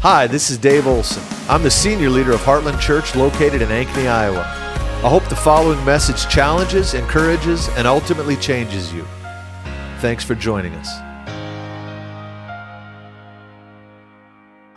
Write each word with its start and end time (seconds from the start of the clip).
Hi, 0.00 0.28
this 0.28 0.48
is 0.48 0.58
Dave 0.58 0.86
Olson. 0.86 1.24
I'm 1.48 1.64
the 1.64 1.72
senior 1.72 2.08
leader 2.08 2.30
of 2.30 2.38
Heartland 2.42 2.78
Church 2.78 3.16
located 3.16 3.62
in 3.62 3.68
Ankeny, 3.68 4.08
Iowa. 4.08 4.42
I 4.42 5.08
hope 5.08 5.28
the 5.28 5.34
following 5.34 5.84
message 5.84 6.32
challenges, 6.32 6.94
encourages, 6.94 7.68
and 7.70 7.84
ultimately 7.84 8.36
changes 8.36 8.92
you. 8.92 9.04
Thanks 9.98 10.22
for 10.22 10.36
joining 10.36 10.72
us. 10.74 10.88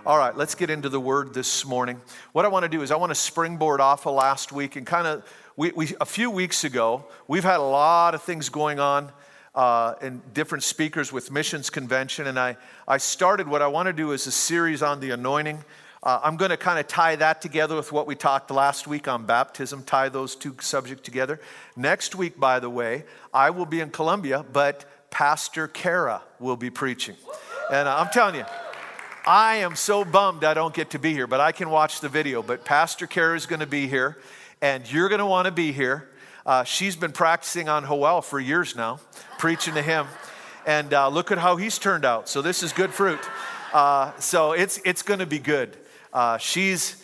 All 0.07 0.17
right, 0.17 0.35
let's 0.35 0.55
get 0.55 0.71
into 0.71 0.89
the 0.89 0.99
word 0.99 1.35
this 1.35 1.67
morning. 1.67 2.01
What 2.31 2.43
I 2.45 2.47
want 2.47 2.63
to 2.63 2.69
do 2.69 2.81
is 2.81 2.89
I 2.89 2.95
want 2.95 3.11
to 3.11 3.15
springboard 3.15 3.79
off 3.79 4.07
of 4.07 4.15
last 4.15 4.51
week 4.51 4.75
and 4.75 4.87
kind 4.87 5.05
of, 5.05 5.23
we, 5.55 5.71
we, 5.73 5.93
a 6.01 6.05
few 6.05 6.31
weeks 6.31 6.63
ago, 6.63 7.05
we've 7.27 7.43
had 7.43 7.59
a 7.59 7.61
lot 7.61 8.15
of 8.15 8.23
things 8.23 8.49
going 8.49 8.79
on 8.79 9.11
uh, 9.55 9.95
and 10.01 10.21
different 10.33 10.63
speakers 10.63 11.11
with 11.11 11.31
Missions 11.31 11.69
Convention. 11.69 12.27
And 12.27 12.39
I, 12.39 12.57
I 12.87 12.97
started 12.97 13.47
what 13.47 13.61
I 13.61 13.67
want 13.67 13.87
to 13.87 13.93
do 13.93 14.11
is 14.11 14.27
a 14.27 14.31
series 14.31 14.81
on 14.81 14.99
the 14.99 15.11
anointing. 15.11 15.63
Uh, 16.03 16.19
I'm 16.23 16.35
going 16.35 16.49
to 16.49 16.57
kind 16.57 16.79
of 16.79 16.87
tie 16.87 17.15
that 17.17 17.41
together 17.41 17.75
with 17.75 17.91
what 17.91 18.07
we 18.07 18.15
talked 18.15 18.49
last 18.49 18.87
week 18.87 19.07
on 19.07 19.25
baptism, 19.25 19.83
tie 19.83 20.09
those 20.09 20.35
two 20.35 20.55
subjects 20.59 21.03
together. 21.03 21.39
Next 21.75 22.15
week, 22.15 22.39
by 22.39 22.59
the 22.59 22.69
way, 22.69 23.03
I 23.33 23.51
will 23.51 23.67
be 23.67 23.81
in 23.81 23.91
Columbia, 23.91 24.43
but 24.51 24.85
Pastor 25.11 25.67
Kara 25.67 26.23
will 26.39 26.57
be 26.57 26.71
preaching. 26.71 27.15
And 27.71 27.87
I'm 27.87 28.09
telling 28.09 28.35
you, 28.35 28.45
I 29.27 29.57
am 29.57 29.75
so 29.75 30.03
bummed 30.03 30.43
I 30.43 30.55
don't 30.55 30.73
get 30.73 30.89
to 30.91 30.99
be 30.99 31.13
here, 31.13 31.27
but 31.27 31.39
I 31.39 31.51
can 31.51 31.69
watch 31.69 31.99
the 31.99 32.09
video. 32.09 32.41
But 32.41 32.65
Pastor 32.65 33.05
Kara 33.05 33.35
is 33.35 33.45
going 33.45 33.59
to 33.59 33.67
be 33.67 33.87
here, 33.87 34.17
and 34.61 34.91
you're 34.91 35.09
going 35.09 35.19
to 35.19 35.25
want 35.27 35.45
to 35.45 35.51
be 35.51 35.71
here. 35.71 36.09
Uh, 36.45 36.63
she's 36.63 36.95
been 36.95 37.11
practicing 37.11 37.69
on 37.69 37.83
Hoel 37.83 38.21
for 38.21 38.39
years 38.39 38.75
now, 38.75 38.99
preaching 39.37 39.75
to 39.75 39.81
him. 39.81 40.07
And 40.65 40.93
uh, 40.93 41.09
look 41.09 41.31
at 41.31 41.37
how 41.37 41.55
he's 41.55 41.77
turned 41.77 42.05
out. 42.05 42.29
So 42.29 42.41
this 42.41 42.63
is 42.63 42.73
good 42.73 42.91
fruit. 42.91 43.19
Uh, 43.73 44.11
so 44.19 44.53
it's, 44.53 44.79
it's 44.83 45.01
going 45.01 45.19
to 45.19 45.25
be 45.25 45.39
good. 45.39 45.77
Uh, 46.11 46.37
she's, 46.37 47.03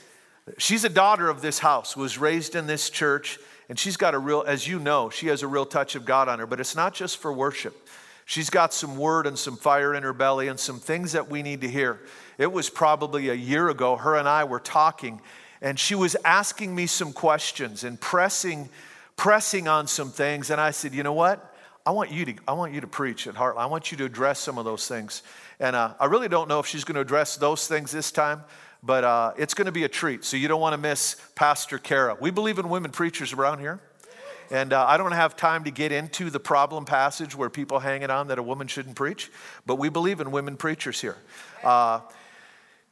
she's 0.57 0.83
a 0.83 0.89
daughter 0.89 1.29
of 1.29 1.41
this 1.41 1.59
house, 1.59 1.95
was 1.95 2.17
raised 2.17 2.55
in 2.55 2.67
this 2.67 2.89
church, 2.89 3.39
and 3.69 3.77
she's 3.77 3.97
got 3.97 4.13
a 4.13 4.19
real, 4.19 4.43
as 4.45 4.67
you 4.67 4.79
know, 4.79 5.09
she 5.09 5.27
has 5.27 5.43
a 5.43 5.47
real 5.47 5.65
touch 5.65 5.95
of 5.95 6.03
God 6.03 6.27
on 6.27 6.39
her, 6.39 6.47
but 6.47 6.59
it's 6.59 6.75
not 6.75 6.93
just 6.93 7.17
for 7.17 7.31
worship. 7.31 7.87
She's 8.25 8.49
got 8.49 8.73
some 8.73 8.97
word 8.97 9.25
and 9.27 9.37
some 9.37 9.55
fire 9.55 9.93
in 9.93 10.03
her 10.03 10.13
belly 10.13 10.49
and 10.49 10.59
some 10.59 10.79
things 10.79 11.13
that 11.13 11.29
we 11.29 11.41
need 11.41 11.61
to 11.61 11.69
hear. 11.69 12.01
It 12.37 12.51
was 12.51 12.69
probably 12.69 13.29
a 13.29 13.33
year 13.33 13.69
ago, 13.69 13.95
her 13.95 14.15
and 14.15 14.27
I 14.27 14.43
were 14.43 14.59
talking, 14.59 15.21
and 15.61 15.79
she 15.79 15.95
was 15.95 16.15
asking 16.25 16.75
me 16.75 16.87
some 16.87 17.13
questions 17.13 17.83
and 17.83 17.99
pressing 17.99 18.69
pressing 19.17 19.67
on 19.67 19.87
some 19.87 20.11
things. 20.11 20.49
And 20.49 20.61
I 20.61 20.71
said, 20.71 20.93
you 20.93 21.03
know 21.03 21.13
what? 21.13 21.53
I 21.85 21.91
want 21.91 22.11
you 22.11 22.25
to, 22.25 22.35
I 22.47 22.53
want 22.53 22.73
you 22.73 22.81
to 22.81 22.87
preach 22.87 23.27
at 23.27 23.35
Heartland. 23.35 23.57
I 23.57 23.65
want 23.65 23.91
you 23.91 23.97
to 23.97 24.05
address 24.05 24.39
some 24.39 24.57
of 24.57 24.65
those 24.65 24.87
things. 24.87 25.23
And 25.59 25.75
uh, 25.75 25.93
I 25.99 26.05
really 26.05 26.27
don't 26.27 26.47
know 26.47 26.59
if 26.59 26.67
she's 26.67 26.83
going 26.83 26.95
to 26.95 27.01
address 27.01 27.35
those 27.37 27.67
things 27.67 27.91
this 27.91 28.11
time, 28.11 28.43
but 28.83 29.03
uh, 29.03 29.33
it's 29.37 29.53
going 29.53 29.65
to 29.65 29.71
be 29.71 29.85
a 29.85 29.89
treat. 29.89 30.23
So 30.23 30.37
you 30.37 30.47
don't 30.47 30.61
want 30.61 30.73
to 30.73 30.77
miss 30.77 31.15
Pastor 31.35 31.77
Kara. 31.77 32.15
We 32.19 32.29
believe 32.29 32.59
in 32.59 32.69
women 32.69 32.91
preachers 32.91 33.33
around 33.33 33.59
here. 33.59 33.79
And 34.51 34.71
uh, 34.71 34.85
I 34.87 34.97
don't 34.97 35.11
have 35.11 35.35
time 35.35 35.65
to 35.65 35.71
get 35.71 35.91
into 35.91 36.29
the 36.29 36.39
problem 36.39 36.85
passage 36.85 37.35
where 37.35 37.49
people 37.49 37.79
hang 37.79 38.01
it 38.01 38.09
on 38.09 38.27
that 38.27 38.39
a 38.39 38.43
woman 38.43 38.67
shouldn't 38.67 38.95
preach, 38.95 39.29
but 39.65 39.75
we 39.75 39.89
believe 39.89 40.21
in 40.21 40.31
women 40.31 40.55
preachers 40.55 41.01
here. 41.01 41.17
Uh, 41.63 41.99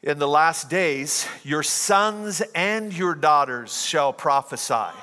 in 0.03 0.19
the 0.19 0.27
last 0.27 0.69
days, 0.69 1.27
your 1.43 1.63
sons 1.63 2.41
and 2.53 2.93
your 2.93 3.15
daughters 3.15 3.85
shall 3.85 4.11
prophesy. 4.11 4.93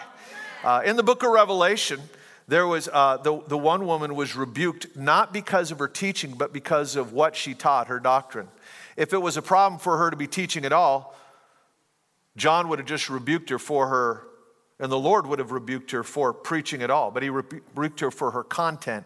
Uh, 0.64 0.80
in 0.84 0.94
the 0.94 1.02
book 1.02 1.24
of 1.24 1.30
Revelation, 1.30 2.00
there 2.46 2.68
was 2.68 2.88
uh, 2.92 3.16
the, 3.16 3.42
the 3.48 3.58
one 3.58 3.84
woman 3.84 4.14
was 4.14 4.36
rebuked 4.36 4.96
not 4.96 5.32
because 5.32 5.72
of 5.72 5.78
her 5.80 5.88
teaching, 5.88 6.32
but 6.32 6.52
because 6.52 6.94
of 6.94 7.12
what 7.12 7.34
she 7.34 7.52
taught, 7.52 7.88
her 7.88 7.98
doctrine. 7.98 8.46
If 8.96 9.12
it 9.12 9.18
was 9.18 9.36
a 9.36 9.42
problem 9.42 9.80
for 9.80 9.98
her 9.98 10.10
to 10.10 10.16
be 10.16 10.28
teaching 10.28 10.64
at 10.64 10.72
all, 10.72 11.16
John 12.36 12.68
would 12.68 12.78
have 12.78 12.86
just 12.86 13.10
rebuked 13.10 13.50
her 13.50 13.58
for 13.58 13.88
her, 13.88 14.24
and 14.78 14.90
the 14.90 14.98
Lord 14.98 15.27
would 15.27 15.40
have 15.40 15.50
rebuked 15.50 15.90
her 15.90 16.05
for 16.05 16.33
preaching 16.33 16.80
at 16.83 16.90
all. 16.90 17.10
But 17.10 17.24
he 17.24 17.30
rebuked 17.30 17.98
her 17.98 18.12
for 18.12 18.30
her 18.30 18.44
content, 18.44 19.05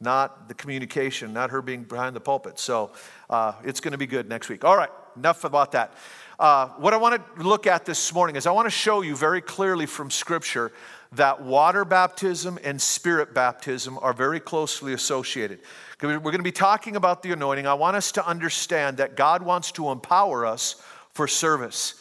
not 0.00 0.48
the 0.48 0.54
communication, 0.54 1.32
not 1.32 1.50
her 1.50 1.62
being 1.62 1.84
behind 1.84 2.16
the 2.16 2.20
pulpit. 2.20 2.58
So 2.58 2.90
uh, 3.30 3.52
it's 3.64 3.78
going 3.78 3.92
to 3.92 3.98
be 3.98 4.06
good 4.06 4.28
next 4.28 4.48
week. 4.48 4.64
All 4.64 4.76
right, 4.76 4.90
enough 5.16 5.44
about 5.44 5.72
that. 5.72 5.94
Uh, 6.38 6.68
what 6.76 6.92
I 6.92 6.98
want 6.98 7.36
to 7.36 7.42
look 7.42 7.66
at 7.66 7.86
this 7.86 8.12
morning 8.12 8.36
is 8.36 8.46
I 8.46 8.50
want 8.50 8.66
to 8.66 8.70
show 8.70 9.00
you 9.00 9.16
very 9.16 9.40
clearly 9.40 9.86
from 9.86 10.10
Scripture 10.10 10.70
that 11.12 11.40
water 11.40 11.82
baptism 11.86 12.58
and 12.62 12.80
spirit 12.80 13.32
baptism 13.32 13.98
are 14.02 14.12
very 14.12 14.38
closely 14.38 14.92
associated. 14.92 15.60
We're 16.02 16.18
going 16.18 16.36
to 16.36 16.42
be 16.42 16.52
talking 16.52 16.94
about 16.94 17.22
the 17.22 17.32
anointing. 17.32 17.66
I 17.66 17.72
want 17.72 17.96
us 17.96 18.12
to 18.12 18.26
understand 18.26 18.98
that 18.98 19.16
God 19.16 19.42
wants 19.42 19.72
to 19.72 19.90
empower 19.90 20.44
us 20.44 20.76
for 21.14 21.26
service. 21.26 21.94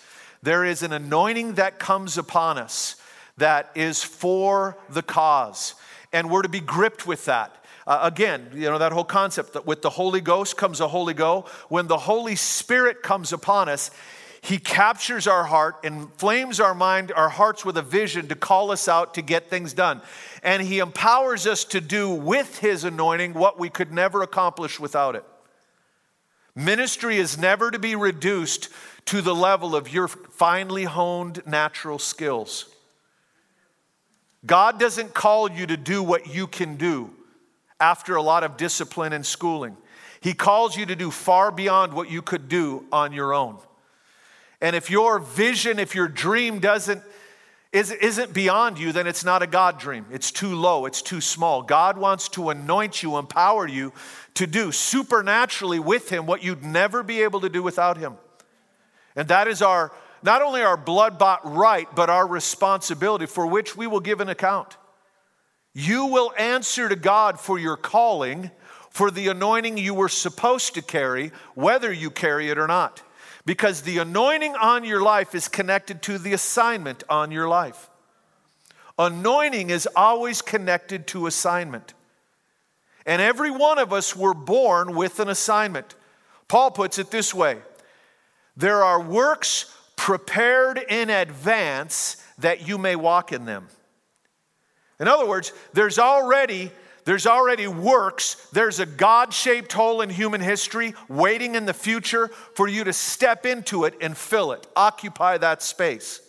There 0.44 0.66
is 0.66 0.84
an 0.84 0.92
anointing 0.92 1.54
that 1.54 1.80
comes 1.80 2.18
upon 2.18 2.58
us 2.58 2.98
that 3.38 3.72
is 3.74 4.04
for 4.04 4.78
the 4.90 5.02
cause, 5.02 5.76
and 6.12 6.30
we're 6.30 6.42
to 6.42 6.50
be 6.50 6.60
gripped 6.60 7.08
with 7.08 7.24
that. 7.26 7.56
Uh, 7.88 8.00
again, 8.02 8.50
you 8.54 8.70
know, 8.70 8.80
that 8.80 8.92
whole 8.92 9.06
concept 9.06 9.54
that 9.54 9.66
with 9.66 9.82
the 9.82 9.92
Holy 9.92 10.20
Ghost 10.20 10.58
comes 10.58 10.82
a 10.82 10.88
Holy 10.88 11.14
Go. 11.14 11.46
When 11.70 11.88
the 11.88 12.00
Holy 12.00 12.36
Spirit 12.36 13.02
comes 13.02 13.32
upon 13.32 13.70
us, 13.70 13.92
he 14.46 14.60
captures 14.60 15.26
our 15.26 15.44
heart, 15.44 15.78
inflames 15.84 16.60
our 16.60 16.76
mind, 16.76 17.12
our 17.12 17.30
hearts 17.30 17.66
with 17.66 17.78
a 17.78 17.82
vision 17.82 18.28
to 18.28 18.36
call 18.36 18.70
us 18.70 18.88
out 18.88 19.16
to 19.16 19.24
get 19.24 19.50
things 19.50 19.74
done. 19.74 20.04
And 20.44 20.62
He 20.62 20.78
empowers 20.78 21.48
us 21.48 21.64
to 21.66 21.82
do 21.82 22.12
with 22.12 22.60
His 22.60 22.84
anointing 22.84 23.34
what 23.34 23.58
we 23.58 23.72
could 23.72 23.92
never 23.92 24.22
accomplish 24.22 24.80
without 24.80 25.16
it. 25.16 25.26
Ministry 26.54 27.18
is 27.18 27.40
never 27.40 27.72
to 27.72 27.80
be 27.80 27.96
reduced 27.96 28.70
to 29.06 29.20
the 29.20 29.34
level 29.34 29.76
of 29.76 29.92
your 29.92 30.08
finely 30.08 30.84
honed 30.84 31.42
natural 31.48 31.98
skills. 31.98 32.70
God 34.46 34.80
doesn't 34.80 35.16
call 35.16 35.50
you 35.50 35.66
to 35.66 35.76
do 35.76 36.04
what 36.04 36.32
you 36.36 36.46
can 36.46 36.76
do 36.76 37.10
after 37.80 38.16
a 38.16 38.22
lot 38.22 38.44
of 38.44 38.58
discipline 38.58 39.12
and 39.12 39.26
schooling. 39.26 39.76
He 40.22 40.36
calls 40.36 40.78
you 40.78 40.86
to 40.86 40.96
do 40.96 41.10
far 41.10 41.50
beyond 41.50 41.94
what 41.94 42.12
you 42.12 42.22
could 42.22 42.48
do 42.48 42.86
on 42.92 43.12
your 43.12 43.34
own. 43.34 43.58
And 44.66 44.76
if 44.76 44.90
your 44.90 45.20
vision, 45.20 45.78
if 45.78 45.94
your 45.94 46.08
dream 46.08 46.58
doesn't 46.58 47.04
isn't 47.72 48.34
beyond 48.34 48.80
you, 48.80 48.92
then 48.92 49.06
it's 49.06 49.24
not 49.24 49.44
a 49.44 49.48
God 49.48 49.78
dream. 49.78 50.08
It's 50.10 50.32
too 50.32 50.56
low, 50.56 50.88
it's 50.88 51.04
too 51.04 51.22
small. 51.22 51.62
God 51.62 52.00
wants 52.00 52.30
to 52.30 52.50
anoint 52.50 53.04
you, 53.04 53.18
empower 53.18 53.68
you 53.68 53.94
to 54.34 54.48
do 54.48 54.72
supernaturally 54.72 55.78
with 55.78 56.10
Him 56.10 56.26
what 56.26 56.42
you'd 56.42 56.64
never 56.64 57.04
be 57.04 57.22
able 57.22 57.42
to 57.42 57.50
do 57.50 57.62
without 57.62 57.98
Him. 57.98 58.16
And 59.16 59.28
that 59.28 59.48
is 59.48 59.62
our, 59.62 59.92
not 60.24 60.42
only 60.42 60.64
our 60.64 60.78
blood 60.78 61.20
bought 61.20 61.42
right, 61.46 61.88
but 61.94 62.10
our 62.10 62.26
responsibility 62.26 63.28
for 63.28 63.46
which 63.46 63.76
we 63.76 63.86
will 63.86 64.00
give 64.00 64.20
an 64.20 64.30
account. 64.30 64.78
You 65.76 66.08
will 66.08 66.34
answer 66.40 66.90
to 66.90 66.96
God 66.96 67.40
for 67.40 67.60
your 67.60 67.78
calling, 67.78 68.50
for 68.90 69.12
the 69.12 69.28
anointing 69.28 69.78
you 69.78 69.94
were 69.94 70.10
supposed 70.10 70.74
to 70.74 70.82
carry, 70.82 71.32
whether 71.54 71.94
you 71.94 72.10
carry 72.10 72.50
it 72.50 72.58
or 72.58 72.66
not 72.66 73.04
because 73.46 73.82
the 73.82 74.00
anointing 74.00 74.56
on 74.56 74.84
your 74.84 75.02
life 75.02 75.36
is 75.36 75.48
connected 75.48 76.02
to 76.04 76.18
the 76.18 76.34
assignment 76.34 77.04
on 77.10 77.32
your 77.32 77.48
life. 77.48 77.90
Anointing 78.98 79.70
is 79.70 79.88
always 79.96 80.42
connected 80.42 81.06
to 81.08 81.28
assignment. 81.28 81.94
And 83.06 83.22
every 83.22 83.52
one 83.52 83.78
of 83.78 83.94
us 83.94 84.16
were 84.16 84.34
born 84.34 84.96
with 84.96 85.20
an 85.20 85.30
assignment. 85.30 85.96
Paul 86.48 86.72
puts 86.72 86.98
it 86.98 87.12
this 87.12 87.34
way 87.34 87.60
there 88.58 88.84
are 88.84 89.02
works 89.02 89.76
prepared 89.96 90.78
in 90.78 91.10
advance 91.10 92.24
that 92.38 92.68
you 92.68 92.78
may 92.78 92.96
walk 92.96 93.32
in 93.32 93.46
them. 93.46 93.68
In 95.00 95.08
other 95.08 95.28
words, 95.28 95.52
there's 95.74 96.00
already 96.00 96.72
there's 97.06 97.28
already 97.28 97.68
works. 97.68 98.36
There's 98.52 98.80
a 98.80 98.86
God 98.86 99.32
shaped 99.32 99.72
hole 99.74 100.02
in 100.02 100.10
human 100.10 100.42
history 100.42 100.96
waiting 101.08 101.56
in 101.56 101.66
the 101.66 101.74
future 101.74 102.28
for 102.56 102.68
you 102.68 102.84
to 102.84 102.94
step 102.94 103.46
into 103.46 103.86
it 103.86 103.94
and 104.02 104.18
fill 104.18 104.52
it, 104.52 104.68
occupy 104.76 105.38
that 105.38 105.62
space. 105.62 106.20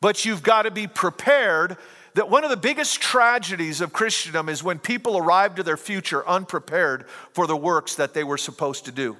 But 0.00 0.24
you've 0.24 0.44
got 0.44 0.62
to 0.62 0.70
be 0.70 0.86
prepared 0.86 1.76
that 2.14 2.30
one 2.30 2.44
of 2.44 2.50
the 2.50 2.56
biggest 2.56 3.00
tragedies 3.00 3.80
of 3.80 3.92
Christendom 3.92 4.48
is 4.48 4.62
when 4.62 4.78
people 4.78 5.18
arrive 5.18 5.56
to 5.56 5.62
their 5.62 5.76
future 5.76 6.26
unprepared 6.26 7.08
for 7.32 7.46
the 7.46 7.56
works 7.56 7.96
that 7.96 8.14
they 8.14 8.24
were 8.24 8.38
supposed 8.38 8.84
to 8.86 8.92
do 8.92 9.16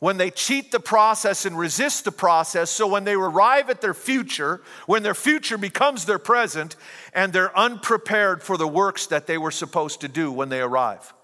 when 0.00 0.16
they 0.16 0.30
cheat 0.30 0.70
the 0.70 0.80
process 0.80 1.46
and 1.46 1.58
resist 1.58 2.04
the 2.04 2.12
process. 2.12 2.70
So 2.70 2.86
when 2.86 3.04
they 3.04 3.14
arrive 3.14 3.70
at 3.70 3.80
their 3.80 3.94
future, 3.94 4.60
when 4.86 5.02
their 5.02 5.14
future 5.14 5.56
becomes 5.56 6.04
their 6.04 6.18
present, 6.18 6.76
and 7.14 7.32
they're 7.32 7.56
unprepared 7.56 8.42
for 8.42 8.56
the 8.56 8.68
works 8.68 9.06
that 9.06 9.26
they 9.26 9.38
were 9.38 9.50
supposed 9.50 10.00
to 10.02 10.08
do 10.08 10.30
when 10.30 10.48
they 10.48 10.60
arrive. 10.60 11.14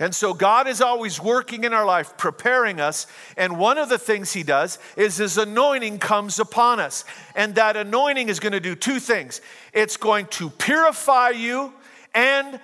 And 0.00 0.14
so 0.14 0.32
God 0.32 0.66
is 0.66 0.80
always 0.80 1.20
working 1.20 1.64
in 1.64 1.74
our 1.74 1.84
life, 1.84 2.16
preparing 2.16 2.80
us. 2.80 3.06
And 3.36 3.58
one 3.58 3.76
of 3.76 3.90
the 3.90 3.98
things 3.98 4.32
He 4.32 4.42
does 4.42 4.78
is 4.96 5.18
His 5.18 5.36
anointing 5.36 5.98
comes 5.98 6.38
upon 6.38 6.80
us. 6.80 7.04
And 7.36 7.54
that 7.56 7.76
anointing 7.76 8.30
is 8.30 8.40
going 8.40 8.54
to 8.54 8.60
do 8.60 8.74
two 8.74 8.98
things 8.98 9.42
it's 9.74 9.98
going 9.98 10.26
to 10.26 10.48
purify 10.48 11.30
you 11.30 11.74
and 12.14 12.58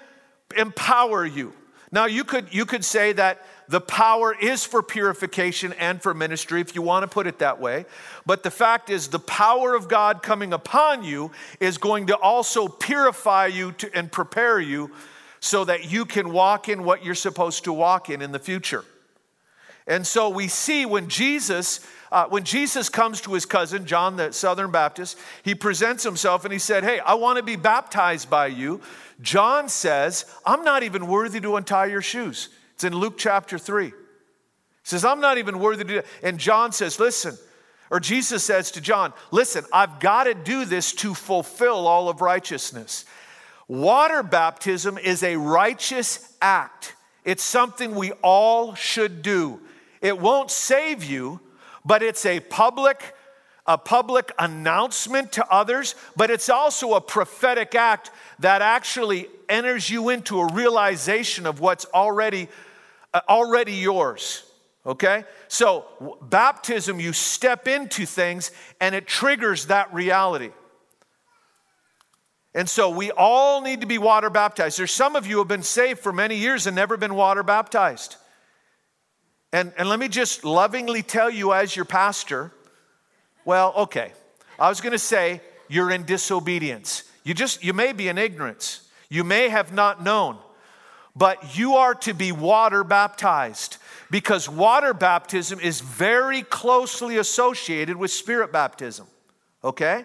empower 0.57 1.27
you. 1.27 1.53
Now, 1.93 2.07
you 2.07 2.25
could, 2.25 2.53
you 2.53 2.65
could 2.65 2.85
say 2.85 3.13
that 3.13 3.47
the 3.69 3.81
power 3.81 4.35
is 4.35 4.65
for 4.65 4.83
purification 4.83 5.73
and 5.75 6.01
for 6.01 6.15
ministry, 6.15 6.61
if 6.61 6.75
you 6.75 6.83
want 6.83 7.03
to 7.03 7.09
put 7.09 7.27
it 7.27 7.41
that 7.41 7.61
way. 7.61 7.85
But 8.25 8.43
the 8.43 8.51
fact 8.51 8.91
is, 8.91 9.09
the 9.09 9.19
power 9.19 9.75
of 9.75 9.89
God 9.89 10.23
coming 10.23 10.53
upon 10.53 11.03
you 11.03 11.33
is 11.59 11.79
going 11.79 12.07
to 12.09 12.17
also 12.17 12.69
purify 12.69 13.47
you 13.47 13.73
to, 13.73 13.97
and 13.97 14.11
prepare 14.11 14.61
you 14.61 14.91
so 15.41 15.65
that 15.65 15.91
you 15.91 16.05
can 16.05 16.33
walk 16.33 16.69
in 16.69 16.85
what 16.85 17.05
you're 17.05 17.15
supposed 17.15 17.65
to 17.65 17.73
walk 17.73 18.09
in 18.09 18.23
in 18.23 18.33
the 18.33 18.39
future. 18.39 18.85
And 19.89 20.07
so 20.07 20.29
we 20.29 20.49
see 20.49 20.87
when 20.87 21.09
Jesus 21.09 21.81
uh, 22.13 22.27
when 22.29 22.45
Jesus 22.45 22.89
comes 22.89 23.21
to 23.23 23.35
his 23.35 23.45
cousin, 23.45 23.85
John 23.85 24.17
the 24.17 24.33
Southern 24.33 24.71
Baptist, 24.71 25.19
he 25.43 25.55
presents 25.55 26.05
himself 26.05 26.45
and 26.45 26.53
he 26.53 26.59
said, 26.59 26.85
Hey, 26.85 27.01
I 27.01 27.15
want 27.15 27.37
to 27.39 27.43
be 27.43 27.57
baptized 27.57 28.31
by 28.31 28.47
you. 28.47 28.81
John 29.21 29.69
says, 29.69 30.25
I'm 30.45 30.63
not 30.63 30.83
even 30.83 31.09
worthy 31.09 31.41
to 31.41 31.57
untie 31.57 31.87
your 31.87 32.03
shoes. 32.03 32.49
It's 32.77 32.85
in 32.85 32.95
Luke 32.95 33.15
chapter 33.17 33.57
3. 33.57 33.87
He 33.87 33.93
says, 34.83 35.03
I'm 35.03 35.19
not 35.21 35.39
even 35.39 35.61
worthy 35.61 35.83
to. 35.85 36.05
And 36.23 36.37
John 36.37 36.73
says, 36.73 37.01
Listen, 37.01 37.39
or 37.91 38.01
Jesus 38.01 38.45
says 38.45 38.71
to 38.73 38.83
John, 38.83 39.15
Listen, 39.31 39.65
I've 39.73 39.99
got 39.99 40.25
to 40.25 40.35
do 40.35 40.67
this 40.67 40.93
to 40.97 41.15
fulfill 41.15 41.87
all 41.87 42.11
of 42.11 42.21
righteousness. 42.21 43.07
Water 43.67 44.23
baptism 44.23 44.99
is 44.99 45.23
a 45.23 45.37
righteous 45.37 46.37
act, 46.43 46.95
it's 47.25 47.43
something 47.43 47.95
we 47.95 48.13
all 48.23 48.75
should 48.75 49.23
do. 49.23 49.59
It 50.03 50.21
won't 50.21 50.51
save 50.51 51.03
you, 51.03 51.41
but 51.83 52.03
it's 52.03 52.27
a 52.27 52.41
public 52.41 53.15
a 53.67 53.77
public 53.77 54.33
announcement 54.39 55.33
to 55.33 55.47
others, 55.49 55.97
but 56.15 56.31
it's 56.31 56.49
also 56.49 56.95
a 56.95 57.01
prophetic 57.01 57.75
act 57.75 58.11
that 58.39 58.63
actually 58.63 59.27
enters 59.49 59.91
you 59.91 60.09
into 60.09 60.41
a 60.41 60.53
realization 60.53 61.47
of 61.47 61.61
what's 61.61 61.85
already 61.87 62.49
Uh, 63.15 63.21
already 63.29 63.73
yours. 63.73 64.43
Okay? 64.85 65.25
So, 65.49 65.85
baptism 66.23 67.01
you 67.01 67.13
step 67.13 67.67
into 67.67 68.07
things 68.07 68.51
and 68.81 68.95
it 68.95 69.07
triggers 69.07 69.67
that 69.67 69.93
reality. 69.93 70.51
And 72.57 72.71
so 72.71 72.89
we 72.89 73.11
all 73.11 73.61
need 73.61 73.83
to 73.83 73.87
be 73.87 73.99
water 73.99 74.31
baptized. 74.31 74.79
There's 74.79 74.91
some 74.91 75.15
of 75.15 75.27
you 75.27 75.35
who 75.35 75.39
have 75.41 75.49
been 75.49 75.63
saved 75.63 76.01
for 76.01 76.11
many 76.11 76.37
years 76.37 76.67
and 76.67 76.75
never 76.75 76.97
been 76.97 77.15
water 77.15 77.43
baptized. 77.43 78.17
And, 79.53 79.75
and 79.77 79.91
let 79.91 79.99
me 79.99 80.09
just 80.09 80.43
lovingly 80.43 81.03
tell 81.03 81.29
you, 81.29 81.53
as 81.53 81.77
your 81.77 81.85
pastor, 81.85 82.53
well, 83.45 83.75
okay, 83.77 84.13
I 84.59 84.71
was 84.71 84.81
to 84.93 84.99
say 84.99 85.43
you're 85.69 85.91
in 85.91 86.05
disobedience. 86.05 87.05
You 87.25 87.35
just, 87.35 87.63
you 87.63 87.75
may 87.75 87.93
be 87.93 88.09
in 88.09 88.17
ignorance. 88.17 88.89
You 89.11 89.23
may 89.23 89.51
have 89.51 89.73
not 89.73 90.03
known, 90.03 90.39
but 91.17 91.57
you 91.57 91.77
are 91.77 91.95
to 91.95 92.13
be 92.13 92.31
water 92.31 92.85
baptized 92.85 93.79
because 94.11 94.49
water 94.49 94.93
baptism 94.93 95.59
is 95.59 95.81
very 95.81 96.43
closely 96.43 97.17
associated 97.17 97.97
with 97.97 98.11
spirit 98.11 98.53
baptism. 98.53 99.07
Okay? 99.65 100.05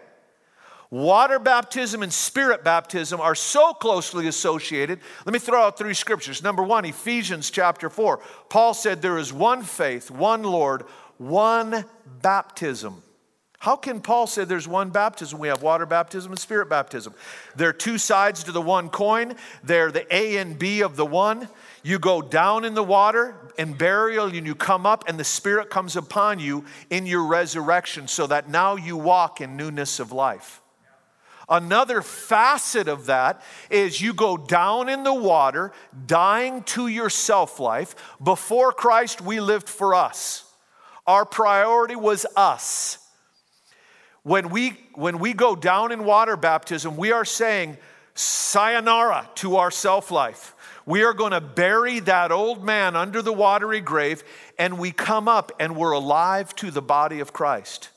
Water 0.89 1.39
baptism 1.39 2.03
and 2.03 2.11
spirit 2.11 2.63
baptism 2.63 3.21
are 3.21 3.35
so 3.35 3.73
closely 3.73 4.27
associated. 4.27 4.99
Let 5.25 5.33
me 5.33 5.39
throw 5.39 5.61
out 5.61 5.77
three 5.77 5.93
scriptures. 5.93 6.43
Number 6.43 6.63
one, 6.63 6.83
Ephesians 6.85 7.49
chapter 7.49 7.89
4. 7.89 8.19
Paul 8.49 8.73
said, 8.73 9.01
There 9.01 9.17
is 9.17 9.31
one 9.31 9.63
faith, 9.63 10.11
one 10.11 10.43
Lord, 10.43 10.83
one 11.17 11.85
baptism. 12.21 13.03
How 13.61 13.75
can 13.75 14.01
Paul 14.01 14.25
say 14.25 14.43
there's 14.43 14.67
one 14.67 14.89
baptism? 14.89 15.37
We 15.37 15.47
have 15.49 15.61
water 15.61 15.85
baptism 15.85 16.31
and 16.31 16.39
spirit 16.39 16.67
baptism. 16.67 17.13
There 17.55 17.69
are 17.69 17.73
two 17.73 17.99
sides 17.99 18.43
to 18.45 18.51
the 18.51 18.59
one 18.59 18.89
coin, 18.89 19.35
they're 19.63 19.91
the 19.91 20.11
A 20.11 20.37
and 20.37 20.57
B 20.57 20.81
of 20.81 20.95
the 20.95 21.05
one. 21.05 21.47
You 21.83 21.99
go 21.99 22.23
down 22.23 22.65
in 22.65 22.73
the 22.73 22.83
water 22.83 23.53
in 23.59 23.73
burial, 23.73 24.25
and 24.25 24.47
you 24.47 24.55
come 24.55 24.87
up, 24.87 25.03
and 25.07 25.19
the 25.19 25.23
Spirit 25.23 25.69
comes 25.69 25.95
upon 25.95 26.39
you 26.39 26.65
in 26.89 27.05
your 27.05 27.23
resurrection, 27.23 28.07
so 28.07 28.25
that 28.25 28.49
now 28.49 28.77
you 28.77 28.97
walk 28.97 29.41
in 29.41 29.57
newness 29.57 29.99
of 29.99 30.11
life. 30.11 30.59
Another 31.47 32.01
facet 32.01 32.87
of 32.87 33.05
that 33.05 33.43
is 33.69 34.01
you 34.01 34.15
go 34.15 34.37
down 34.37 34.89
in 34.89 35.03
the 35.03 35.13
water, 35.13 35.71
dying 36.07 36.63
to 36.63 36.87
your 36.87 37.11
self 37.11 37.59
life. 37.59 37.93
Before 38.23 38.71
Christ, 38.71 39.21
we 39.21 39.39
lived 39.39 39.69
for 39.69 39.93
us. 39.93 40.45
Our 41.05 41.25
priority 41.25 41.95
was 41.95 42.25
us. 42.35 42.97
When 44.23 44.49
we, 44.49 44.77
when 44.93 45.19
we 45.19 45.33
go 45.33 45.55
down 45.55 45.91
in 45.91 46.05
water 46.05 46.37
baptism, 46.37 46.95
we 46.95 47.11
are 47.11 47.25
saying 47.25 47.77
sayonara 48.13 49.29
to 49.35 49.57
our 49.57 49.71
self 49.71 50.11
life. 50.11 50.55
We 50.85 51.03
are 51.03 51.13
going 51.13 51.31
to 51.31 51.41
bury 51.41 51.99
that 52.01 52.31
old 52.31 52.63
man 52.63 52.95
under 52.95 53.21
the 53.21 53.33
watery 53.33 53.81
grave, 53.81 54.23
and 54.57 54.77
we 54.77 54.91
come 54.91 55.27
up 55.27 55.51
and 55.59 55.75
we're 55.75 55.91
alive 55.91 56.55
to 56.57 56.71
the 56.71 56.81
body 56.81 57.19
of 57.19 57.33
Christ. 57.33 57.89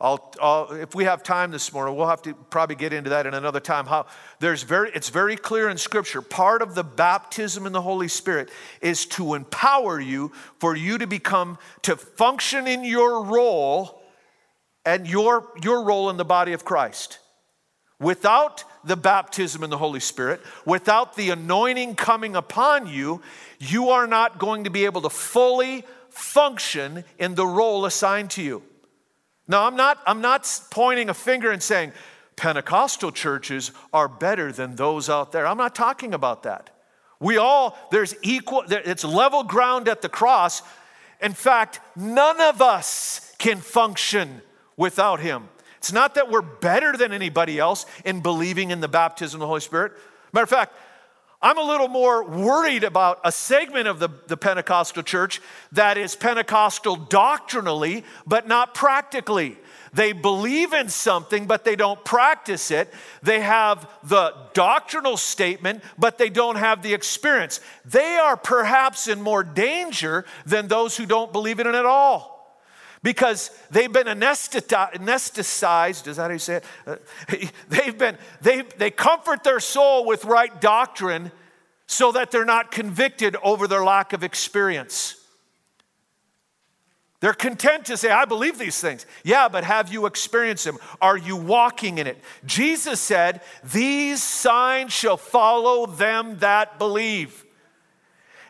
I'll, 0.00 0.32
I'll, 0.40 0.72
if 0.72 0.94
we 0.94 1.04
have 1.04 1.24
time 1.24 1.50
this 1.50 1.72
morning, 1.72 1.96
we'll 1.96 2.06
have 2.06 2.22
to 2.22 2.32
probably 2.32 2.76
get 2.76 2.92
into 2.92 3.10
that 3.10 3.26
in 3.26 3.34
another 3.34 3.58
time. 3.58 3.84
How 3.86 4.06
there's 4.38 4.62
very, 4.62 4.90
it's 4.94 5.08
very 5.08 5.36
clear 5.36 5.68
in 5.68 5.76
Scripture. 5.76 6.22
Part 6.22 6.62
of 6.62 6.76
the 6.76 6.84
baptism 6.84 7.66
in 7.66 7.72
the 7.72 7.82
Holy 7.82 8.06
Spirit 8.06 8.48
is 8.80 9.06
to 9.06 9.34
empower 9.34 9.98
you 9.98 10.30
for 10.60 10.76
you 10.76 10.98
to 10.98 11.06
become 11.06 11.58
to 11.82 11.96
function 11.96 12.68
in 12.68 12.84
your 12.84 13.24
role 13.24 14.00
and 14.88 15.06
your 15.06 15.46
your 15.62 15.82
role 15.82 16.08
in 16.08 16.16
the 16.16 16.24
body 16.24 16.54
of 16.54 16.64
Christ. 16.64 17.18
Without 18.00 18.64
the 18.84 18.96
baptism 18.96 19.62
in 19.62 19.70
the 19.70 19.76
Holy 19.76 20.00
Spirit, 20.00 20.40
without 20.64 21.14
the 21.14 21.30
anointing 21.30 21.94
coming 21.96 22.34
upon 22.34 22.86
you, 22.86 23.20
you 23.58 23.90
are 23.90 24.06
not 24.06 24.38
going 24.38 24.64
to 24.64 24.70
be 24.70 24.86
able 24.86 25.02
to 25.02 25.10
fully 25.10 25.84
function 26.08 27.04
in 27.18 27.34
the 27.34 27.46
role 27.46 27.84
assigned 27.84 28.30
to 28.30 28.42
you. 28.42 28.62
Now, 29.46 29.66
I'm 29.66 29.76
not, 29.76 29.98
I'm 30.06 30.20
not 30.20 30.48
pointing 30.70 31.10
a 31.10 31.14
finger 31.14 31.50
and 31.50 31.62
saying 31.62 31.92
Pentecostal 32.36 33.10
churches 33.10 33.72
are 33.92 34.08
better 34.08 34.52
than 34.52 34.76
those 34.76 35.10
out 35.10 35.32
there. 35.32 35.46
I'm 35.46 35.58
not 35.58 35.74
talking 35.74 36.14
about 36.14 36.44
that. 36.44 36.70
We 37.20 37.36
all, 37.36 37.76
there's 37.90 38.14
equal, 38.22 38.62
it's 38.68 39.04
level 39.04 39.42
ground 39.42 39.88
at 39.88 40.02
the 40.02 40.08
cross. 40.08 40.62
In 41.20 41.32
fact, 41.32 41.80
none 41.96 42.40
of 42.40 42.62
us 42.62 43.34
can 43.38 43.58
function 43.58 44.40
without 44.78 45.20
Him. 45.20 45.50
It's 45.76 45.92
not 45.92 46.14
that 46.14 46.30
we're 46.30 46.40
better 46.40 46.96
than 46.96 47.12
anybody 47.12 47.58
else 47.58 47.84
in 48.04 48.20
believing 48.20 48.70
in 48.70 48.80
the 48.80 48.88
baptism 48.88 49.38
of 49.38 49.40
the 49.40 49.46
Holy 49.46 49.60
Spirit. 49.60 49.92
Matter 50.32 50.44
of 50.44 50.50
fact, 50.50 50.74
I'm 51.40 51.58
a 51.58 51.62
little 51.62 51.86
more 51.86 52.24
worried 52.24 52.82
about 52.82 53.20
a 53.22 53.30
segment 53.30 53.86
of 53.86 54.00
the, 54.00 54.08
the 54.26 54.36
Pentecostal 54.36 55.04
church 55.04 55.40
that 55.72 55.96
is 55.96 56.16
Pentecostal 56.16 56.96
doctrinally, 56.96 58.04
but 58.26 58.48
not 58.48 58.74
practically. 58.74 59.56
They 59.92 60.12
believe 60.12 60.72
in 60.72 60.88
something, 60.88 61.46
but 61.46 61.64
they 61.64 61.76
don't 61.76 62.04
practice 62.04 62.72
it. 62.72 62.92
They 63.22 63.40
have 63.40 63.88
the 64.02 64.34
doctrinal 64.52 65.16
statement, 65.16 65.82
but 65.96 66.18
they 66.18 66.28
don't 66.28 66.56
have 66.56 66.82
the 66.82 66.92
experience. 66.92 67.60
They 67.84 68.16
are 68.16 68.36
perhaps 68.36 69.06
in 69.06 69.22
more 69.22 69.44
danger 69.44 70.24
than 70.44 70.66
those 70.66 70.96
who 70.96 71.06
don't 71.06 71.32
believe 71.32 71.60
in 71.60 71.68
it 71.68 71.74
at 71.74 71.86
all 71.86 72.37
because 73.02 73.50
they've 73.70 73.92
been 73.92 74.06
anesthetized. 74.06 76.06
Is 76.06 76.16
that 76.16 76.22
how 76.22 76.30
you 76.30 76.38
say 76.38 76.56
it? 76.56 76.64
Uh, 76.86 76.96
they've 77.68 77.96
been, 77.96 78.16
they, 78.40 78.62
they 78.76 78.90
comfort 78.90 79.44
their 79.44 79.60
soul 79.60 80.06
with 80.06 80.24
right 80.24 80.60
doctrine 80.60 81.30
so 81.86 82.12
that 82.12 82.30
they're 82.30 82.44
not 82.44 82.70
convicted 82.70 83.36
over 83.42 83.66
their 83.66 83.84
lack 83.84 84.12
of 84.12 84.22
experience. 84.22 85.14
They're 87.20 87.32
content 87.32 87.86
to 87.86 87.96
say, 87.96 88.10
I 88.10 88.26
believe 88.26 88.58
these 88.58 88.80
things. 88.80 89.04
Yeah, 89.24 89.48
but 89.48 89.64
have 89.64 89.92
you 89.92 90.06
experienced 90.06 90.64
them? 90.64 90.78
Are 91.00 91.16
you 91.16 91.36
walking 91.36 91.98
in 91.98 92.06
it? 92.06 92.18
Jesus 92.46 93.00
said, 93.00 93.40
These 93.72 94.22
signs 94.22 94.92
shall 94.92 95.16
follow 95.16 95.86
them 95.86 96.38
that 96.38 96.78
believe. 96.78 97.44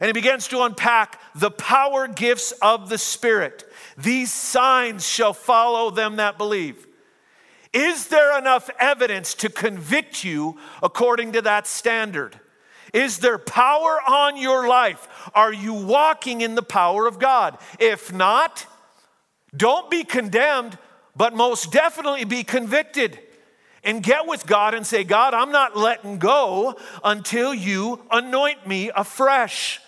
And 0.00 0.08
he 0.08 0.12
begins 0.12 0.48
to 0.48 0.62
unpack 0.62 1.20
the 1.34 1.50
power 1.50 2.08
gifts 2.08 2.52
of 2.62 2.88
the 2.88 2.98
Spirit. 2.98 3.64
These 3.96 4.32
signs 4.32 5.06
shall 5.06 5.32
follow 5.32 5.90
them 5.90 6.16
that 6.16 6.38
believe. 6.38 6.86
Is 7.72 8.08
there 8.08 8.38
enough 8.38 8.70
evidence 8.78 9.34
to 9.34 9.48
convict 9.48 10.24
you 10.24 10.58
according 10.82 11.32
to 11.32 11.42
that 11.42 11.66
standard? 11.66 12.40
Is 12.94 13.18
there 13.18 13.38
power 13.38 14.00
on 14.08 14.36
your 14.36 14.66
life? 14.66 15.06
Are 15.34 15.52
you 15.52 15.74
walking 15.74 16.40
in 16.40 16.54
the 16.54 16.62
power 16.62 17.06
of 17.06 17.18
God? 17.18 17.58
If 17.78 18.12
not, 18.12 18.66
don't 19.54 19.90
be 19.90 20.04
condemned, 20.04 20.78
but 21.14 21.34
most 21.34 21.70
definitely 21.72 22.24
be 22.24 22.44
convicted. 22.44 23.18
And 23.84 24.02
get 24.02 24.26
with 24.26 24.46
God 24.46 24.74
and 24.74 24.86
say, 24.86 25.04
God, 25.04 25.34
I'm 25.34 25.52
not 25.52 25.76
letting 25.76 26.18
go 26.18 26.76
until 27.04 27.54
you 27.54 28.04
anoint 28.10 28.66
me 28.66 28.90
afresh. 28.94 29.80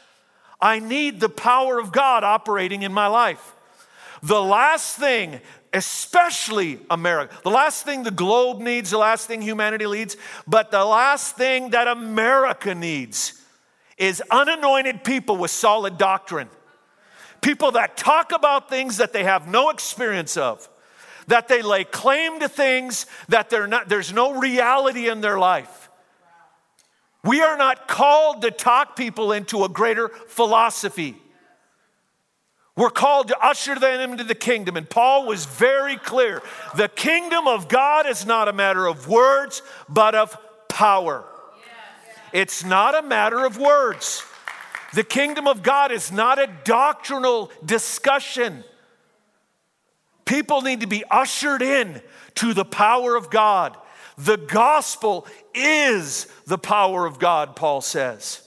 I 0.61 0.79
need 0.79 1.21
the 1.21 1.29
power 1.29 1.79
of 1.79 1.93
God 1.93 2.25
operating 2.25 2.83
in 2.83 2.93
my 2.93 3.07
life. 3.07 3.55
The 4.23 4.43
last 4.43 4.97
thing, 4.97 5.41
especially 5.73 6.81
America, 6.91 7.39
the 7.43 7.51
last 7.51 7.85
thing 7.85 8.03
the 8.03 8.11
globe 8.11 8.61
needs, 8.61 8.91
the 8.91 8.99
last 8.99 9.27
thing 9.27 9.41
humanity 9.41 9.87
needs, 9.87 10.17
but 10.47 10.71
the 10.71 10.85
last 10.85 11.37
thing 11.37 11.71
that 11.71 11.89
America 11.89 12.75
needs 12.75 13.41
is 13.97 14.23
unanointed 14.31 15.05
people 15.05 15.37
with 15.37 15.51
solid 15.51 15.97
doctrine. 15.97 16.49
People 17.41 17.73
that 17.73 17.97
talk 17.97 18.33
about 18.33 18.69
things 18.69 18.99
that 18.99 19.15
they 19.15 19.25
have 19.25 19.49
no 19.49 19.71
experience 19.71 20.37
of, 20.37 20.69
that 21.29 21.49
they 21.49 21.63
lay 21.63 21.85
claim 21.85 22.41
to 22.41 22.49
things 22.49 23.07
that 23.29 23.51
not, 23.69 23.89
there's 23.89 24.13
no 24.13 24.39
reality 24.39 25.09
in 25.09 25.23
their 25.23 25.39
life. 25.39 25.80
We 27.23 27.43
are 27.43 27.57
not 27.57 27.87
called 27.87 28.43
to 28.43 28.51
talk 28.51 28.97
people 28.97 29.33
into 29.33 29.65
a 29.65 29.69
greater 29.69 30.09
philosophy. 30.09 31.17
We're 32.77 32.91
called 32.91 33.29
to 33.29 33.39
usher 33.39 33.75
them 33.75 34.13
into 34.13 34.25
the 34.25 34.35
kingdom. 34.35 34.77
And 34.77 34.89
Paul 34.89 35.27
was 35.27 35.45
very 35.45 35.97
clear 35.97 36.43
the 36.77 36.89
kingdom 36.89 37.47
of 37.47 37.69
God 37.69 38.07
is 38.07 38.25
not 38.25 38.49
a 38.49 38.53
matter 38.53 38.87
of 38.87 39.07
words, 39.07 39.61
but 39.89 40.15
of 40.15 40.37
power. 40.69 41.25
It's 42.33 42.65
not 42.65 42.95
a 42.95 43.03
matter 43.03 43.45
of 43.45 43.59
words. 43.59 44.25
The 44.95 45.05
kingdom 45.05 45.47
of 45.47 45.63
God 45.63 45.93
is 45.93 46.11
not 46.11 46.39
a 46.39 46.49
doctrinal 46.65 47.51
discussion. 47.65 48.65
People 50.25 50.63
need 50.63 50.81
to 50.81 50.87
be 50.87 51.05
ushered 51.11 51.61
in 51.61 52.01
to 52.37 52.55
the 52.55 52.65
power 52.65 53.15
of 53.17 53.31
God. 53.31 53.77
The 54.25 54.37
gospel 54.37 55.27
is 55.55 56.27
the 56.47 56.59
power 56.59 57.07
of 57.07 57.19
God, 57.19 57.57
Paul 57.57 57.81
says. 57.81 58.47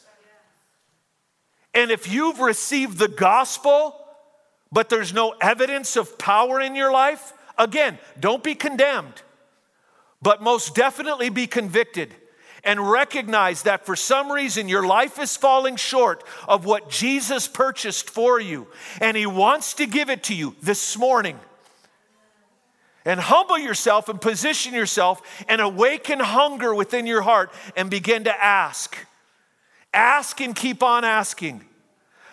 And 1.73 1.89
if 1.89 2.11
you've 2.11 2.39
received 2.39 2.99
the 2.99 3.07
gospel, 3.07 3.95
but 4.71 4.89
there's 4.89 5.13
no 5.13 5.33
evidence 5.41 5.95
of 5.95 6.19
power 6.19 6.61
in 6.61 6.75
your 6.75 6.91
life, 6.91 7.33
again, 7.57 7.97
don't 8.19 8.43
be 8.43 8.53
condemned, 8.53 9.23
but 10.21 10.43
most 10.43 10.75
definitely 10.75 11.29
be 11.29 11.47
convicted 11.47 12.13
and 12.63 12.91
recognize 12.91 13.63
that 13.63 13.85
for 13.85 13.95
some 13.95 14.31
reason 14.31 14.69
your 14.69 14.85
life 14.85 15.17
is 15.17 15.35
falling 15.35 15.75
short 15.75 16.23
of 16.47 16.65
what 16.65 16.89
Jesus 16.89 17.47
purchased 17.47 18.11
for 18.11 18.39
you, 18.39 18.67
and 19.01 19.17
He 19.17 19.25
wants 19.25 19.73
to 19.75 19.87
give 19.87 20.11
it 20.11 20.23
to 20.23 20.35
you 20.35 20.55
this 20.61 20.97
morning. 20.99 21.39
And 23.05 23.19
humble 23.19 23.57
yourself 23.57 24.07
and 24.07 24.19
position 24.19 24.73
yourself 24.73 25.21
and 25.49 25.59
awaken 25.59 26.19
hunger 26.19 26.73
within 26.73 27.05
your 27.05 27.21
heart 27.21 27.51
and 27.75 27.89
begin 27.89 28.23
to 28.25 28.43
ask. 28.43 28.97
Ask 29.93 30.39
and 30.39 30.55
keep 30.55 30.81
on 30.81 31.03
asking. 31.03 31.65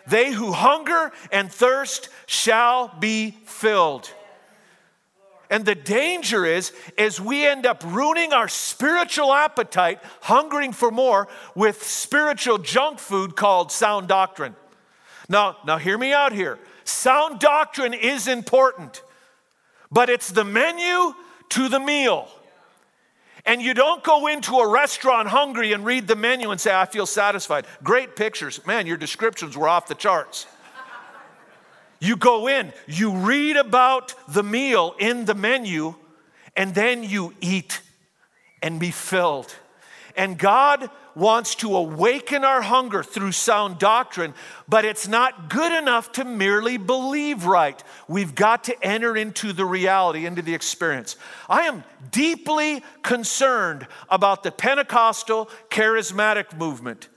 They 0.07 0.33
who 0.33 0.53
hunger 0.53 1.13
and 1.31 1.51
thirst 1.51 2.09
shall 2.27 2.95
be 3.01 3.37
filled. 3.45 4.13
And 5.51 5.65
the 5.65 5.75
danger 5.75 6.47
is, 6.47 6.73
is 6.97 7.21
we 7.21 7.45
end 7.45 7.67
up 7.67 7.83
ruining 7.85 8.33
our 8.33 8.47
spiritual 8.47 9.35
appetite, 9.35 9.99
hungering 10.23 10.73
for 10.73 10.93
more, 10.93 11.27
with 11.57 11.83
spiritual 11.83 12.59
junk 12.59 13.01
food 13.01 13.35
called 13.35 13.73
sound 13.73 14.07
doctrine. 14.07 14.55
Now, 15.29 15.57
now 15.67 15.77
hear 15.79 15.99
me 15.99 16.13
out 16.13 16.33
here. 16.33 16.61
Sound 16.85 17.41
doctrine 17.41 17.95
is 17.95 18.29
important, 18.29 19.03
but 19.91 20.09
it's 20.09 20.31
the 20.31 20.45
menu 20.45 21.15
to 21.51 21.69
the 21.69 21.81
meal. 21.81 22.29
And 23.47 23.63
you 23.63 23.75
don't 23.75 24.05
go 24.05 24.27
into 24.27 24.57
a 24.57 24.69
restaurant 24.69 25.29
hungry 25.29 25.73
and 25.73 25.85
read 25.85 26.07
the 26.07 26.17
menu 26.17 26.51
and 26.51 26.61
say, 26.61 26.75
I 26.75 26.85
feel 26.85 27.07
satisfied. 27.07 27.67
Great 27.83 28.15
pictures. 28.15 28.65
Man, 28.67 28.87
your 28.87 28.97
descriptions 28.97 29.57
were 29.57 29.69
off 29.69 29.87
the 29.87 29.95
charts. 29.95 30.47
You 32.01 32.17
go 32.17 32.49
in, 32.49 32.73
you 32.87 33.13
read 33.13 33.57
about 33.57 34.15
the 34.27 34.43
meal 34.43 34.95
in 34.99 35.27
the 35.27 35.35
menu, 35.35 35.95
and 36.57 36.75
then 36.75 37.03
you 37.03 37.35
eat 37.43 37.83
and 38.63 38.81
be 38.81 38.91
filled. 38.91 39.55
And 40.17 40.39
God 40.39 40.91
wants 41.15 41.55
to 41.57 41.77
awaken 41.77 42.45
our 42.45 42.63
hunger 42.63 43.03
through 43.03 43.33
sound 43.33 43.79
doctrine, 43.79 44.35
but 44.69 44.85
it's 44.85 45.09
not 45.09 45.49
good 45.49 45.73
enough 45.73 46.13
to 46.13 46.25
merely 46.25 46.77
believe 46.77 47.47
right. 47.47 47.83
We've 48.09 48.35
got 48.35 48.65
to 48.65 48.85
enter 48.85 49.17
into 49.17 49.53
the 49.53 49.65
reality, 49.65 50.27
into 50.27 50.43
the 50.43 50.55
experience. 50.55 51.17
I 51.49 51.63
am 51.63 51.85
deeply 52.11 52.83
concerned 53.03 53.87
about 54.09 54.43
the 54.43 54.53
Pentecostal 54.53 55.51
charismatic 55.71 56.57
movement. 56.57 57.09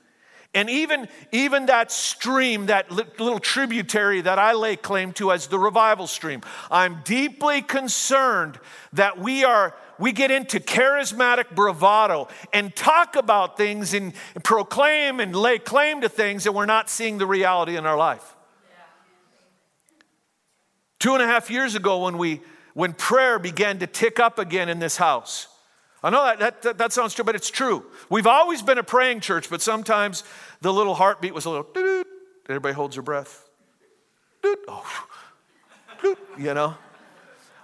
And 0.55 0.69
even, 0.69 1.07
even 1.31 1.65
that 1.65 1.91
stream, 1.91 2.67
that 2.67 2.91
little 2.91 3.39
tributary 3.39 4.21
that 4.21 4.37
I 4.37 4.53
lay 4.53 4.75
claim 4.75 5.11
to 5.13 5.31
as 5.31 5.47
the 5.47 5.57
revival 5.57 6.05
stream, 6.05 6.41
I'm 6.69 7.01
deeply 7.03 7.63
concerned 7.63 8.59
that 8.93 9.17
we 9.17 9.43
are 9.43 9.75
we 9.99 10.11
get 10.11 10.31
into 10.31 10.59
charismatic 10.59 11.53
bravado 11.55 12.27
and 12.51 12.75
talk 12.75 13.15
about 13.15 13.57
things 13.57 13.93
and 13.93 14.13
proclaim 14.43 15.19
and 15.19 15.35
lay 15.35 15.59
claim 15.59 16.01
to 16.01 16.09
things 16.09 16.45
and 16.45 16.55
we're 16.55 16.65
not 16.65 16.89
seeing 16.89 17.17
the 17.17 17.27
reality 17.27 17.77
in 17.77 17.85
our 17.85 17.97
life. 17.97 18.35
Two 20.99 21.13
and 21.13 21.21
a 21.21 21.27
half 21.27 21.49
years 21.49 21.75
ago, 21.75 22.03
when 22.03 22.17
we 22.17 22.41
when 22.73 22.93
prayer 22.93 23.37
began 23.37 23.79
to 23.79 23.87
tick 23.87 24.19
up 24.19 24.39
again 24.39 24.69
in 24.69 24.79
this 24.79 24.97
house, 24.97 25.47
I 26.01 26.09
know 26.09 26.23
that, 26.25 26.39
that, 26.39 26.61
that, 26.63 26.77
that 26.79 26.93
sounds 26.93 27.13
true, 27.13 27.23
but 27.23 27.35
it's 27.35 27.49
true. 27.49 27.85
We've 28.09 28.27
always 28.27 28.61
been 28.61 28.77
a 28.77 28.83
praying 28.83 29.21
church, 29.21 29.49
but 29.49 29.61
sometimes 29.61 30.23
the 30.61 30.73
little 30.73 30.95
heartbeat 30.95 31.33
was 31.33 31.45
a 31.45 31.49
little, 31.49 32.03
everybody 32.49 32.73
holds 32.73 32.95
their 32.95 33.03
breath. 33.03 33.47
Oh, 34.67 35.07
you 36.37 36.53
know? 36.53 36.75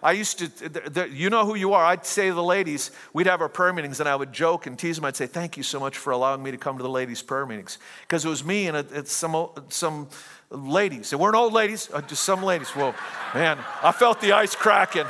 I 0.02 0.14
used 0.14 0.40
to, 0.40 1.10
you 1.12 1.30
know 1.30 1.46
who 1.46 1.56
you 1.56 1.74
are. 1.74 1.84
I'd 1.84 2.06
say 2.06 2.30
to 2.30 2.34
the 2.34 2.44
ladies, 2.44 2.92
we'd 3.12 3.28
have 3.28 3.42
our 3.42 3.50
prayer 3.50 3.74
meetings, 3.74 4.00
and 4.00 4.08
I 4.08 4.16
would 4.16 4.32
joke 4.32 4.66
and 4.66 4.80
tease 4.80 4.96
them. 4.96 5.06
I'd 5.06 5.16
say, 5.16 5.28
Thank 5.28 5.58
you 5.58 5.64
so 5.64 5.80
much 5.80 5.98
for 5.98 6.12
allowing 6.12 6.42
me 6.42 6.52
to 6.52 6.58
come 6.58 6.78
to 6.78 6.84
the 6.84 6.90
ladies' 6.90 7.22
prayer 7.22 7.46
meetings. 7.46 7.78
Because 8.02 8.24
it 8.24 8.30
was 8.30 8.46
me 8.46 8.68
and 8.68 8.78
it's 8.78 9.12
some, 9.12 9.50
some 9.68 10.08
ladies. 10.50 11.10
They 11.10 11.18
weren't 11.18 11.36
old 11.36 11.54
ladies, 11.54 11.90
uh, 11.94 12.02
just 12.02 12.24
some 12.24 12.44
ladies. 12.44 12.76
Well, 12.76 12.96
man, 13.34 13.58
I 13.84 13.92
felt 13.92 14.22
the 14.22 14.32
ice 14.32 14.56
cracking. 14.56 15.08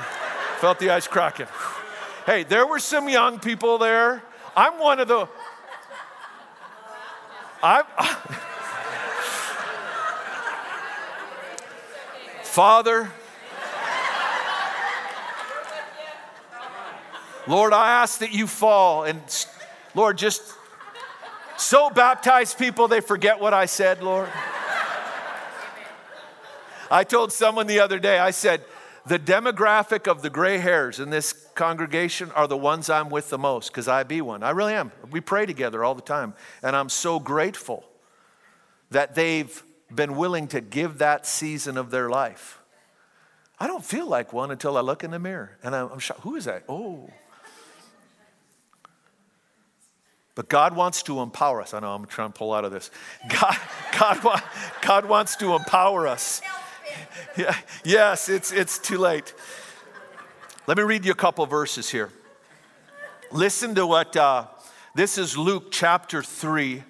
Felt 0.59 0.79
the 0.79 0.89
ice 0.89 1.07
cracking. 1.07 1.47
Hey, 2.25 2.43
there 2.43 2.65
were 2.65 2.79
some 2.79 3.07
young 3.07 3.39
people 3.39 3.77
there. 3.77 4.23
I'm 4.55 4.79
one 4.79 4.99
of 4.99 5.07
the. 5.07 5.27
I'm. 7.61 7.85
Father, 12.43 13.11
Lord, 17.49 17.73
I 17.73 18.03
ask 18.03 18.19
that 18.19 18.31
you 18.31 18.45
fall 18.45 19.05
and, 19.05 19.19
Lord, 19.95 20.19
just 20.19 20.53
so 21.57 21.89
baptize 21.89 22.53
people 22.53 22.87
they 22.87 23.01
forget 23.01 23.39
what 23.39 23.55
I 23.55 23.65
said, 23.65 24.03
Lord. 24.03 24.29
I 26.91 27.03
told 27.03 27.33
someone 27.33 27.65
the 27.65 27.79
other 27.79 27.97
day, 27.97 28.19
I 28.19 28.29
said, 28.29 28.63
the 29.07 29.17
demographic 29.17 30.07
of 30.07 30.21
the 30.21 30.29
gray 30.29 30.59
hairs 30.59 30.99
in 30.99 31.09
this 31.09 31.33
congregation 31.55 32.31
are 32.33 32.47
the 32.47 32.55
ones 32.55 32.87
I'm 32.87 33.09
with 33.09 33.31
the 33.31 33.39
most 33.39 33.69
because 33.69 33.87
I 33.87 34.03
be 34.03 34.21
one. 34.21 34.43
I 34.43 34.51
really 34.51 34.75
am. 34.75 34.91
We 35.09 35.19
pray 35.19 35.47
together 35.47 35.83
all 35.83 35.95
the 35.95 36.03
time. 36.03 36.35
And 36.61 36.75
I'm 36.75 36.89
so 36.89 37.19
grateful 37.19 37.83
that 38.91 39.15
they've 39.15 39.63
been 39.93 40.15
willing 40.15 40.47
to 40.49 40.61
give 40.61 40.99
that 40.99 41.25
season 41.25 41.77
of 41.77 41.89
their 41.89 42.11
life. 42.11 42.59
I 43.59 43.65
don't 43.65 43.83
feel 43.83 44.05
like 44.05 44.33
one 44.33 44.51
until 44.51 44.77
I 44.77 44.81
look 44.81 45.03
in 45.03 45.09
the 45.09 45.17
mirror 45.17 45.57
and 45.63 45.75
I'm, 45.75 45.97
shocked. 45.97 46.21
Who 46.21 46.35
is 46.35 46.45
that? 46.45 46.63
Oh. 46.69 47.09
But 50.39 50.47
God 50.47 50.73
wants 50.73 51.03
to 51.03 51.19
empower 51.19 51.61
us. 51.61 51.73
I 51.73 51.81
know 51.81 51.93
I'm 51.93 52.05
trying 52.05 52.31
to 52.31 52.39
pull 52.39 52.53
out 52.53 52.63
of 52.63 52.71
this. 52.71 52.91
God, 53.27 53.57
God, 53.99 54.41
God 54.81 55.05
wants 55.05 55.35
to 55.35 55.53
empower 55.53 56.07
us. 56.07 56.41
Yeah, 57.35 57.57
yes, 57.83 58.29
it's, 58.29 58.53
it's 58.53 58.79
too 58.79 58.97
late. 58.97 59.33
Let 60.65 60.77
me 60.77 60.83
read 60.83 61.03
you 61.03 61.11
a 61.11 61.15
couple 61.15 61.45
verses 61.45 61.89
here. 61.89 62.09
Listen 63.33 63.75
to 63.75 63.85
what 63.85 64.15
uh, 64.15 64.45
this 64.95 65.17
is 65.17 65.37
Luke 65.37 65.73
chapter 65.73 66.23
3, 66.23 66.83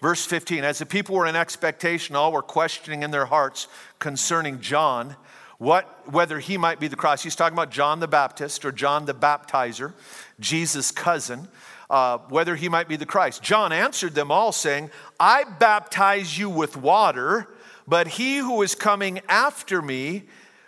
verse 0.00 0.24
15. 0.24 0.62
As 0.62 0.78
the 0.78 0.86
people 0.86 1.16
were 1.16 1.26
in 1.26 1.34
expectation, 1.34 2.14
all 2.14 2.30
were 2.30 2.42
questioning 2.42 3.02
in 3.02 3.10
their 3.10 3.26
hearts 3.26 3.66
concerning 3.98 4.60
John, 4.60 5.16
what, 5.58 6.08
whether 6.12 6.38
he 6.38 6.56
might 6.56 6.78
be 6.78 6.86
the 6.86 6.94
Christ. 6.94 7.24
He's 7.24 7.34
talking 7.34 7.56
about 7.56 7.72
John 7.72 7.98
the 7.98 8.06
Baptist 8.06 8.64
or 8.64 8.70
John 8.70 9.06
the 9.06 9.14
Baptizer, 9.14 9.94
Jesus' 10.38 10.92
cousin. 10.92 11.48
Uh, 11.94 12.18
whether 12.28 12.56
he 12.56 12.68
might 12.68 12.88
be 12.88 12.96
the 12.96 13.06
Christ. 13.06 13.40
John 13.40 13.70
answered 13.70 14.16
them 14.16 14.32
all, 14.32 14.50
saying, 14.50 14.90
I 15.20 15.44
baptize 15.44 16.36
you 16.36 16.50
with 16.50 16.76
water 16.76 17.54
but 17.86 18.08
he 18.08 18.38
who 18.38 18.62
is 18.62 18.74
coming 18.74 19.20
after 19.28 19.82
me, 19.82 20.24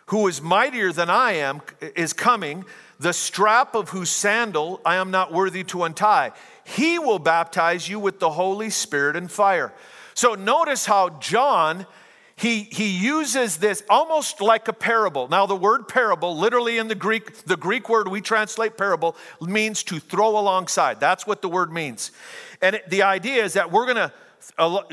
who 0.07 0.27
is 0.29 0.43
mightier 0.43 0.93
than 0.93 1.11
I 1.11 1.33
am, 1.33 1.63
is 1.81 2.13
coming, 2.13 2.65
the 2.99 3.13
strap 3.13 3.75
of 3.75 3.91
whose 3.91 4.11
sandal 4.11 4.81
I 4.85 4.97
am 4.97 5.11
not 5.11 5.33
worthy 5.33 5.65
to 5.65 5.85
untie. 5.85 6.33
He 6.65 6.99
will 6.99 7.19
baptize 7.19 7.89
you 7.89 7.99
with 7.99 8.21
the 8.21 8.31
Holy 8.31 8.71
Spirit 8.71 9.17
and 9.17 9.31
fire. 9.31 9.73
So 10.15 10.35
notice 10.35 10.87
how 10.87 11.11
John 11.21 11.87
he, 12.37 12.65
he 12.65 12.89
uses 12.89 13.57
this 13.57 13.83
almost 13.89 14.43
like 14.43 14.69
a 14.69 14.73
parable. 14.75 15.27
Now, 15.29 15.47
the 15.47 15.57
word 15.57 15.89
parable, 15.89 16.37
literally 16.37 16.77
in 16.77 16.89
the 16.89 16.95
Greek, 16.95 17.45
the 17.45 17.57
Greek 17.57 17.89
word 17.89 18.09
we 18.09 18.21
translate 18.21 18.77
parable 18.77 19.17
means 19.41 19.83
to 19.85 19.99
throw 19.99 20.39
alongside. 20.39 21.01
That's 21.01 21.27
what 21.27 21.41
the 21.41 21.49
word 21.49 21.73
means. 21.73 22.11
And 22.61 22.77
it, 22.77 22.91
the 22.91 23.03
idea 23.05 23.43
is 23.43 23.55
that 23.55 23.73
we're 23.73 23.87
going 23.87 23.97
to 23.97 24.13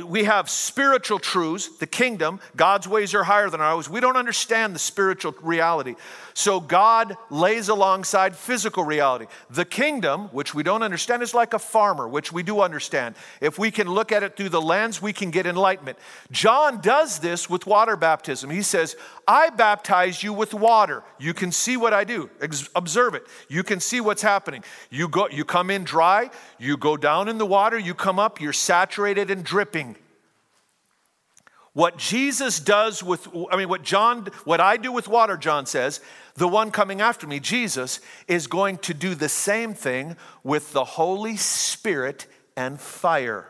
we 0.05 0.25
have 0.25 0.49
spiritual 0.49 1.19
truths, 1.19 1.77
the 1.77 1.87
kingdom. 1.87 2.39
God's 2.55 2.87
ways 2.87 3.13
are 3.13 3.23
higher 3.23 3.49
than 3.49 3.61
ours. 3.61 3.89
We 3.89 3.99
don't 3.99 4.17
understand 4.17 4.75
the 4.75 4.79
spiritual 4.79 5.35
reality. 5.41 5.95
So 6.33 6.59
God 6.59 7.15
lays 7.29 7.69
alongside 7.69 8.35
physical 8.35 8.83
reality. 8.83 9.27
The 9.49 9.65
kingdom, 9.65 10.29
which 10.29 10.55
we 10.55 10.63
don't 10.63 10.83
understand, 10.83 11.21
is 11.21 11.33
like 11.33 11.53
a 11.53 11.59
farmer, 11.59 12.07
which 12.07 12.33
we 12.33 12.43
do 12.43 12.61
understand. 12.61 13.15
If 13.39 13.59
we 13.59 13.69
can 13.71 13.87
look 13.87 14.11
at 14.11 14.23
it 14.23 14.35
through 14.35 14.49
the 14.49 14.61
lens, 14.61 15.01
we 15.01 15.13
can 15.13 15.31
get 15.31 15.45
enlightenment. 15.45 15.97
John 16.31 16.81
does 16.81 17.19
this 17.19 17.49
with 17.49 17.67
water 17.67 17.95
baptism. 17.95 18.49
He 18.49 18.63
says, 18.63 18.95
I 19.27 19.49
baptize 19.51 20.23
you 20.23 20.33
with 20.33 20.53
water. 20.53 21.03
You 21.19 21.33
can 21.33 21.51
see 21.51 21.77
what 21.77 21.93
I 21.93 22.03
do. 22.03 22.29
Observe 22.75 23.13
it. 23.13 23.25
You 23.47 23.63
can 23.63 23.79
see 23.79 24.01
what's 24.01 24.21
happening. 24.21 24.63
You 24.89 25.07
go 25.07 25.29
you 25.29 25.45
come 25.45 25.69
in 25.69 25.83
dry, 25.83 26.29
you 26.59 26.75
go 26.75 26.97
down 26.97 27.29
in 27.29 27.37
the 27.37 27.45
water, 27.45 27.77
you 27.77 27.93
come 27.93 28.19
up, 28.19 28.41
you're 28.41 28.53
saturated 28.53 29.29
dripping. 29.41 29.95
What 31.73 31.97
Jesus 31.97 32.59
does 32.59 33.01
with, 33.01 33.27
I 33.51 33.57
mean, 33.57 33.67
what 33.67 33.81
John, 33.81 34.27
what 34.45 34.61
I 34.61 34.77
do 34.77 34.91
with 34.91 35.07
water, 35.07 35.35
John 35.35 35.65
says, 35.65 36.01
the 36.35 36.47
one 36.47 36.69
coming 36.69 37.01
after 37.01 37.25
me, 37.25 37.39
Jesus, 37.39 37.99
is 38.27 38.45
going 38.45 38.77
to 38.79 38.93
do 38.93 39.15
the 39.15 39.29
same 39.29 39.73
thing 39.73 40.15
with 40.43 40.71
the 40.73 40.83
Holy 40.83 41.35
Spirit 41.35 42.27
and 42.55 42.79
fire. 42.79 43.47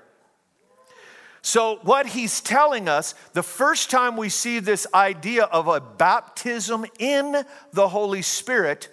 So, 1.42 1.80
what 1.84 2.08
he's 2.08 2.40
telling 2.40 2.88
us, 2.88 3.16
the 3.34 3.44
first 3.44 3.92
time 3.92 4.16
we 4.16 4.30
see 4.30 4.60
this 4.60 4.88
idea 4.94 5.44
of 5.44 5.68
a 5.68 5.82
baptism 5.82 6.86
in 7.00 7.44
the 7.74 7.90
Holy 7.90 8.22
Spirit, 8.22 8.88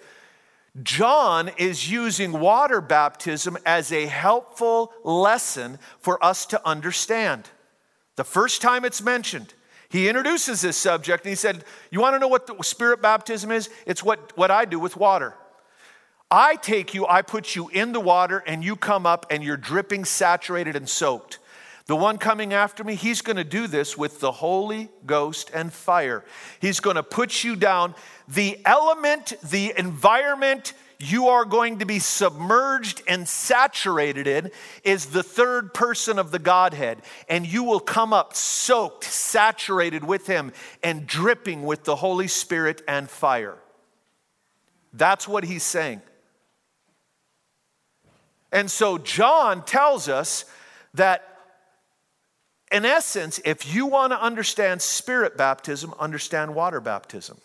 John 0.83 1.49
is 1.57 1.91
using 1.91 2.31
water 2.31 2.79
baptism 2.79 3.57
as 3.65 3.91
a 3.91 4.05
helpful 4.05 4.93
lesson 5.03 5.79
for 5.99 6.23
us 6.23 6.45
to 6.47 6.65
understand. 6.65 7.49
The 8.15 8.23
first 8.23 8.61
time 8.61 8.85
it's 8.85 9.01
mentioned, 9.01 9.53
he 9.89 10.07
introduces 10.07 10.61
this 10.61 10.77
subject 10.77 11.25
and 11.25 11.29
he 11.31 11.35
said, 11.35 11.65
You 11.89 11.99
want 11.99 12.15
to 12.15 12.19
know 12.19 12.29
what 12.29 12.47
the 12.47 12.55
spirit 12.63 13.01
baptism 13.01 13.51
is? 13.51 13.69
It's 13.85 14.03
what, 14.03 14.35
what 14.37 14.49
I 14.49 14.63
do 14.63 14.79
with 14.79 14.95
water. 14.95 15.35
I 16.29 16.55
take 16.55 16.93
you, 16.93 17.05
I 17.05 17.21
put 17.23 17.57
you 17.57 17.67
in 17.67 17.91
the 17.91 17.99
water, 17.99 18.41
and 18.47 18.63
you 18.63 18.77
come 18.77 19.05
up 19.05 19.25
and 19.29 19.43
you're 19.43 19.57
dripping, 19.57 20.05
saturated, 20.05 20.77
and 20.77 20.87
soaked. 20.87 21.39
The 21.91 21.97
one 21.97 22.17
coming 22.19 22.53
after 22.53 22.85
me, 22.85 22.95
he's 22.95 23.21
going 23.21 23.35
to 23.35 23.43
do 23.43 23.67
this 23.67 23.97
with 23.97 24.21
the 24.21 24.31
Holy 24.31 24.87
Ghost 25.05 25.51
and 25.53 25.73
fire. 25.73 26.23
He's 26.61 26.79
going 26.79 26.95
to 26.95 27.03
put 27.03 27.43
you 27.43 27.57
down. 27.57 27.95
The 28.29 28.57
element, 28.63 29.33
the 29.43 29.73
environment, 29.77 30.71
you 30.99 31.27
are 31.27 31.43
going 31.43 31.79
to 31.79 31.85
be 31.85 31.99
submerged 31.99 33.01
and 33.09 33.27
saturated 33.27 34.25
in 34.25 34.51
is 34.85 35.07
the 35.07 35.21
third 35.21 35.73
person 35.73 36.17
of 36.17 36.31
the 36.31 36.39
Godhead. 36.39 37.01
And 37.27 37.45
you 37.45 37.65
will 37.65 37.81
come 37.81 38.13
up 38.13 38.35
soaked, 38.35 39.03
saturated 39.03 40.05
with 40.05 40.27
Him, 40.27 40.53
and 40.81 41.05
dripping 41.05 41.63
with 41.63 41.83
the 41.83 41.97
Holy 41.97 42.29
Spirit 42.29 42.81
and 42.87 43.09
fire. 43.09 43.57
That's 44.93 45.27
what 45.27 45.43
he's 45.43 45.63
saying. 45.63 46.01
And 48.49 48.71
so 48.71 48.97
John 48.97 49.65
tells 49.65 50.07
us 50.07 50.45
that, 50.93 51.27
in 52.71 52.85
essence, 52.85 53.39
if 53.43 53.73
you 53.73 53.85
want 53.85 54.13
to 54.13 54.21
understand 54.21 54.81
spirit 54.81 55.37
baptism, 55.37 55.93
understand 55.99 56.55
water 56.55 56.79
baptism. 56.79 57.37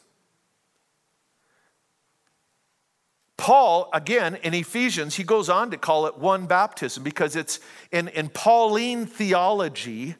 Paul, 3.36 3.90
again, 3.92 4.36
in 4.42 4.54
Ephesians, 4.54 5.16
he 5.16 5.22
goes 5.22 5.48
on 5.48 5.70
to 5.70 5.76
call 5.76 6.06
it 6.06 6.18
one 6.18 6.46
baptism 6.46 7.02
because 7.02 7.36
it's 7.36 7.60
in, 7.92 8.08
in 8.08 8.28
Pauline 8.28 9.06
theology, 9.06 10.16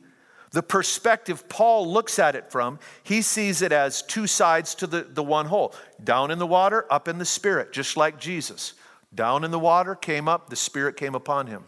the 0.52 0.62
perspective 0.62 1.48
Paul 1.48 1.90
looks 1.90 2.18
at 2.18 2.34
it 2.36 2.50
from, 2.50 2.78
he 3.02 3.22
sees 3.22 3.62
it 3.62 3.72
as 3.72 4.02
two 4.02 4.26
sides 4.26 4.74
to 4.76 4.86
the, 4.86 5.02
the 5.02 5.22
one 5.22 5.46
whole 5.46 5.74
down 6.02 6.30
in 6.30 6.38
the 6.38 6.46
water, 6.46 6.86
up 6.90 7.08
in 7.08 7.18
the 7.18 7.24
spirit, 7.24 7.72
just 7.72 7.96
like 7.96 8.20
Jesus. 8.20 8.74
Down 9.14 9.44
in 9.44 9.50
the 9.50 9.58
water, 9.58 9.94
came 9.94 10.28
up, 10.28 10.50
the 10.50 10.56
spirit 10.56 10.96
came 10.96 11.14
upon 11.14 11.46
him. 11.46 11.64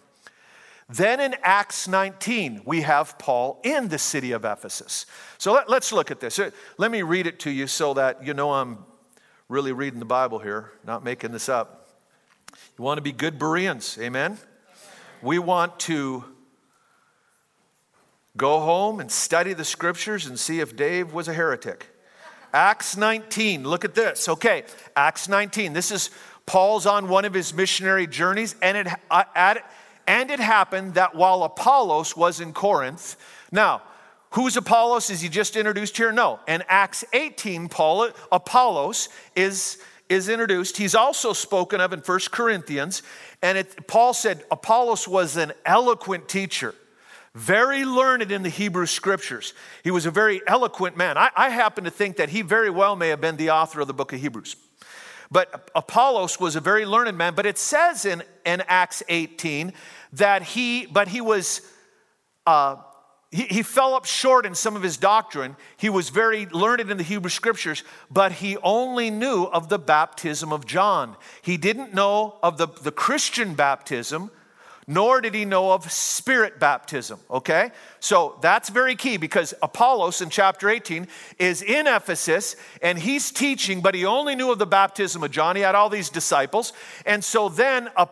Then 0.89 1.21
in 1.21 1.35
Acts 1.43 1.87
19, 1.87 2.63
we 2.65 2.81
have 2.81 3.19
Paul 3.19 3.61
in 3.63 3.89
the 3.89 3.99
city 3.99 4.33
of 4.33 4.45
Ephesus. 4.47 5.05
So 5.37 5.53
let, 5.53 5.69
us 5.69 5.93
look 5.93 6.11
at 6.11 6.21
this. 6.21 6.41
Let 6.79 6.91
me 6.91 7.03
read 7.03 7.27
it 7.27 7.39
to 7.41 7.51
you 7.51 7.67
so 7.67 7.93
that 7.95 8.25
you 8.25 8.33
know 8.33 8.53
I'm 8.55 8.79
really 9.49 9.73
reading 9.73 9.99
the 9.99 10.07
Bible 10.07 10.39
here, 10.39 10.73
not 10.87 11.05
making 11.05 11.33
this 11.33 11.49
up. 11.49 11.89
You 12.79 12.85
want 12.85 12.97
to 12.99 13.03
be 13.03 13.13
good 13.13 13.39
Bereans, 13.39 13.99
amen? 14.01 14.39
We 15.21 15.39
want 15.39 15.79
to 15.81 16.25
go 18.37 18.61
home 18.61 19.01
and 19.01 19.11
study 19.11 19.53
the 19.53 19.65
scriptures 19.65 20.27
and 20.27 20.39
see 20.39 20.61
if 20.61 20.75
Dave 20.75 21.13
was 21.13 21.29
a 21.29 21.35
heretic. 21.35 21.87
Acts 22.55 22.97
19, 22.97 23.65
look 23.65 23.85
at 23.85 23.95
this. 23.95 24.27
Okay, 24.27 24.65
Acts 24.97 25.29
19. 25.29 25.75
This 25.75 25.91
is 25.91 26.11
Paul's 26.47 26.87
on 26.87 27.09
one 27.09 27.27
of 27.27 27.35
his 27.35 27.53
missionary 27.53 28.07
journeys, 28.07 28.55
and 28.63 28.79
it, 28.79 28.89
uh, 29.11 29.25
and 30.09 30.31
it 30.31 30.41
happened 30.41 30.95
that 30.95 31.15
while 31.15 31.45
Apollos 31.45 32.17
was 32.17 32.41
in 32.41 32.53
Corinth, 32.53 33.17
now, 33.53 33.83
Who's 34.33 34.57
Apollos? 34.57 35.09
Is 35.09 35.23
he 35.23 35.29
just 35.29 35.57
introduced 35.57 35.97
here? 35.97 36.13
No. 36.13 36.39
In 36.47 36.63
Acts 36.69 37.05
18, 37.13 37.69
Paul, 37.69 38.11
Apollos 38.31 39.09
is, 39.35 39.79
is 40.09 40.29
introduced. 40.29 40.77
He's 40.77 40.95
also 40.95 41.33
spoken 41.33 41.81
of 41.81 41.95
in 41.95 42.01
1 42.01 42.21
Corinthians. 42.31 43.03
And 43.41 43.57
it, 43.57 43.87
Paul 43.87 44.13
said 44.13 44.45
Apollos 44.51 45.09
was 45.09 45.37
an 45.37 45.53
eloquent 45.65 46.29
teacher, 46.29 46.75
very 47.35 47.87
learned 47.87 48.31
in 48.31 48.43
the 48.43 48.51
Hebrew 48.51 48.85
scriptures. 48.85 49.55
He 49.83 49.91
was 49.91 50.05
a 50.05 50.11
very 50.11 50.43
eloquent 50.47 50.97
man. 50.97 51.17
I, 51.17 51.31
I 51.35 51.49
happen 51.49 51.85
to 51.85 51.91
think 51.91 52.17
that 52.17 52.29
he 52.29 52.43
very 52.43 52.69
well 52.69 52.97
may 52.97 53.09
have 53.09 53.23
been 53.23 53.39
the 53.39 53.51
author 53.51 53.81
of 53.81 53.87
the 53.87 53.95
book 53.95 54.13
of 54.13 54.21
Hebrews. 54.21 54.57
But 55.31 55.71
Apollos 55.75 56.41
was 56.41 56.57
a 56.57 56.61
very 56.61 56.87
learned 56.87 57.17
man. 57.19 57.35
But 57.35 57.47
it 57.47 57.59
says 57.59 58.05
in, 58.05 58.23
in 58.45 58.63
Acts 58.67 59.03
18 59.09 59.73
that 60.15 60.43
he, 60.43 60.87
but 60.87 61.09
he 61.09 61.21
was. 61.21 61.61
Uh, 62.47 62.77
he, 63.31 63.43
he 63.43 63.63
fell 63.63 63.93
up 63.93 64.07
short 64.07 64.47
in 64.47 64.55
some 64.55 64.75
of 64.75 64.83
his 64.83 64.97
doctrine. 64.97 65.57
He 65.77 65.91
was 65.91 66.09
very 66.09 66.47
learned 66.47 66.91
in 66.91 66.97
the 66.97 67.03
Hebrew 67.03 67.29
scriptures, 67.29 67.85
but 68.11 68.33
he 68.33 68.57
only 68.59 69.11
knew 69.11 69.45
of 69.45 69.69
the 69.69 69.79
baptism 69.79 70.51
of 70.51 70.65
John. 70.65 71.15
He 71.43 71.59
didn't 71.59 71.93
know 71.93 72.39
of 72.43 72.57
the, 72.57 72.69
the 72.69 72.91
Christian 72.91 73.53
baptism, 73.53 74.31
nor 74.89 75.21
did 75.21 75.35
he 75.35 75.45
know 75.45 75.71
of 75.71 75.93
spirit 75.93 76.59
baptism, 76.59 77.21
okay? 77.31 77.71
So 78.01 78.39
that's 78.41 78.71
very 78.71 78.97
key 78.97 79.19
because 79.19 79.53
Apollos 79.63 80.23
in 80.23 80.31
chapter 80.31 80.71
18 80.71 81.07
is 81.39 81.61
in 81.61 81.87
Ephesus 81.87 82.57
and 82.81 82.99
he's 82.99 83.31
teaching, 83.31 83.83
but 83.83 83.95
he 83.95 84.07
only 84.07 84.35
knew 84.35 84.51
of 84.51 84.59
the 84.59 84.67
baptism 84.67 85.23
of 85.23 85.31
John. 85.31 85.57
He 85.57 85.63
had 85.63 85.75
all 85.75 85.91
these 85.91 86.09
disciples. 86.09 86.73
And 87.05 87.23
so 87.23 87.51
then 87.51 87.91
a 87.99 88.09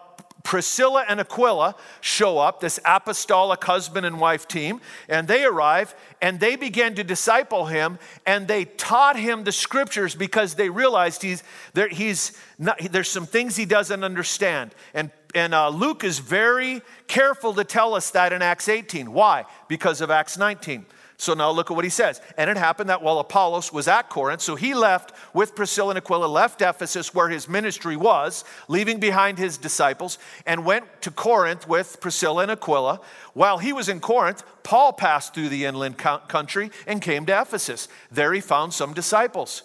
Priscilla 0.46 1.04
and 1.08 1.18
Aquila 1.18 1.74
show 2.00 2.38
up, 2.38 2.60
this 2.60 2.78
apostolic 2.84 3.64
husband 3.64 4.06
and 4.06 4.20
wife 4.20 4.46
team, 4.46 4.80
and 5.08 5.26
they 5.26 5.44
arrive 5.44 5.92
and 6.22 6.38
they 6.38 6.54
begin 6.54 6.94
to 6.94 7.02
disciple 7.02 7.66
him 7.66 7.98
and 8.24 8.46
they 8.46 8.64
taught 8.64 9.18
him 9.18 9.42
the 9.42 9.50
scriptures 9.50 10.14
because 10.14 10.54
they 10.54 10.68
realized 10.70 11.22
he's, 11.22 11.42
there, 11.74 11.88
he's 11.88 12.38
not, 12.60 12.78
there's 12.92 13.08
some 13.08 13.26
things 13.26 13.56
he 13.56 13.64
doesn't 13.64 14.04
understand. 14.04 14.72
And, 14.94 15.10
and 15.36 15.52
uh, 15.52 15.68
Luke 15.68 16.02
is 16.02 16.18
very 16.18 16.80
careful 17.08 17.52
to 17.52 17.62
tell 17.62 17.94
us 17.94 18.10
that 18.12 18.32
in 18.32 18.40
Acts 18.40 18.70
18. 18.70 19.12
Why? 19.12 19.44
Because 19.68 20.00
of 20.00 20.10
Acts 20.10 20.38
19. 20.38 20.86
So 21.18 21.34
now 21.34 21.50
look 21.50 21.70
at 21.70 21.74
what 21.74 21.84
he 21.84 21.90
says. 21.90 22.22
And 22.38 22.48
it 22.48 22.56
happened 22.56 22.88
that 22.88 23.02
while 23.02 23.18
Apollos 23.18 23.70
was 23.70 23.86
at 23.86 24.08
Corinth, 24.08 24.40
so 24.40 24.54
he 24.54 24.72
left 24.72 25.12
with 25.34 25.54
Priscilla 25.54 25.90
and 25.90 25.98
Aquila, 25.98 26.24
left 26.24 26.62
Ephesus 26.62 27.12
where 27.12 27.28
his 27.28 27.50
ministry 27.50 27.98
was, 27.98 28.44
leaving 28.66 28.98
behind 28.98 29.36
his 29.36 29.58
disciples, 29.58 30.16
and 30.46 30.64
went 30.64 30.86
to 31.02 31.10
Corinth 31.10 31.68
with 31.68 32.00
Priscilla 32.00 32.44
and 32.44 32.52
Aquila. 32.52 33.00
While 33.34 33.58
he 33.58 33.74
was 33.74 33.90
in 33.90 34.00
Corinth, 34.00 34.42
Paul 34.62 34.94
passed 34.94 35.34
through 35.34 35.50
the 35.50 35.66
inland 35.66 35.98
country 35.98 36.70
and 36.86 37.02
came 37.02 37.26
to 37.26 37.42
Ephesus. 37.42 37.88
There 38.10 38.32
he 38.32 38.40
found 38.40 38.72
some 38.72 38.94
disciples. 38.94 39.64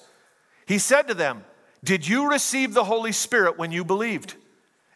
He 0.65 0.79
said 0.79 1.07
to 1.07 1.13
them, 1.13 1.45
Did 1.81 2.05
you 2.05 2.29
receive 2.29 2.73
the 2.73 2.83
Holy 2.83 3.13
Spirit 3.13 3.57
when 3.57 3.71
you 3.71 3.85
believed? 3.85 4.35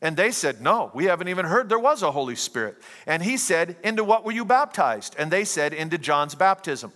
And 0.06 0.16
they 0.16 0.30
said, 0.30 0.62
No, 0.62 0.92
we 0.94 1.06
haven't 1.06 1.30
even 1.30 1.46
heard 1.46 1.68
there 1.68 1.80
was 1.80 2.04
a 2.04 2.12
Holy 2.12 2.36
Spirit. 2.36 2.78
And 3.08 3.24
he 3.24 3.38
said, 3.38 3.76
Into 3.84 4.04
what 4.04 4.24
were 4.24 4.32
you 4.32 4.46
baptized? 4.46 5.16
And 5.18 5.32
they 5.32 5.44
said, 5.44 5.74
Into 5.74 5.98
John's 5.98 6.36
baptism. 6.36 6.94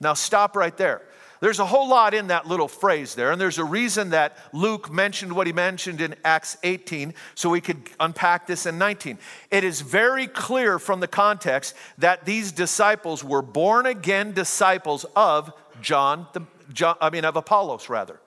Now 0.00 0.14
stop 0.14 0.54
right 0.54 0.76
there. 0.76 1.02
There's 1.40 1.58
a 1.58 1.66
whole 1.66 1.88
lot 1.88 2.14
in 2.14 2.28
that 2.28 2.46
little 2.46 2.68
phrase 2.68 3.16
there, 3.16 3.32
and 3.32 3.40
there's 3.40 3.58
a 3.58 3.64
reason 3.64 4.10
that 4.10 4.38
Luke 4.52 4.92
mentioned 4.92 5.32
what 5.32 5.48
he 5.48 5.52
mentioned 5.52 6.00
in 6.00 6.14
Acts 6.24 6.56
18, 6.62 7.14
so 7.34 7.50
we 7.50 7.60
could 7.60 7.90
unpack 7.98 8.46
this 8.46 8.64
in 8.64 8.78
19. 8.78 9.18
It 9.50 9.64
is 9.64 9.80
very 9.80 10.28
clear 10.28 10.78
from 10.78 11.00
the 11.00 11.08
context 11.08 11.74
that 11.98 12.24
these 12.24 12.52
disciples 12.52 13.24
were 13.24 13.42
born 13.42 13.86
again 13.86 14.34
disciples 14.34 15.04
of 15.16 15.52
John, 15.80 16.28
the, 16.32 16.42
John 16.72 16.96
I 17.00 17.10
mean, 17.10 17.24
of 17.24 17.34
Apollos, 17.34 17.88
rather. 17.88 18.20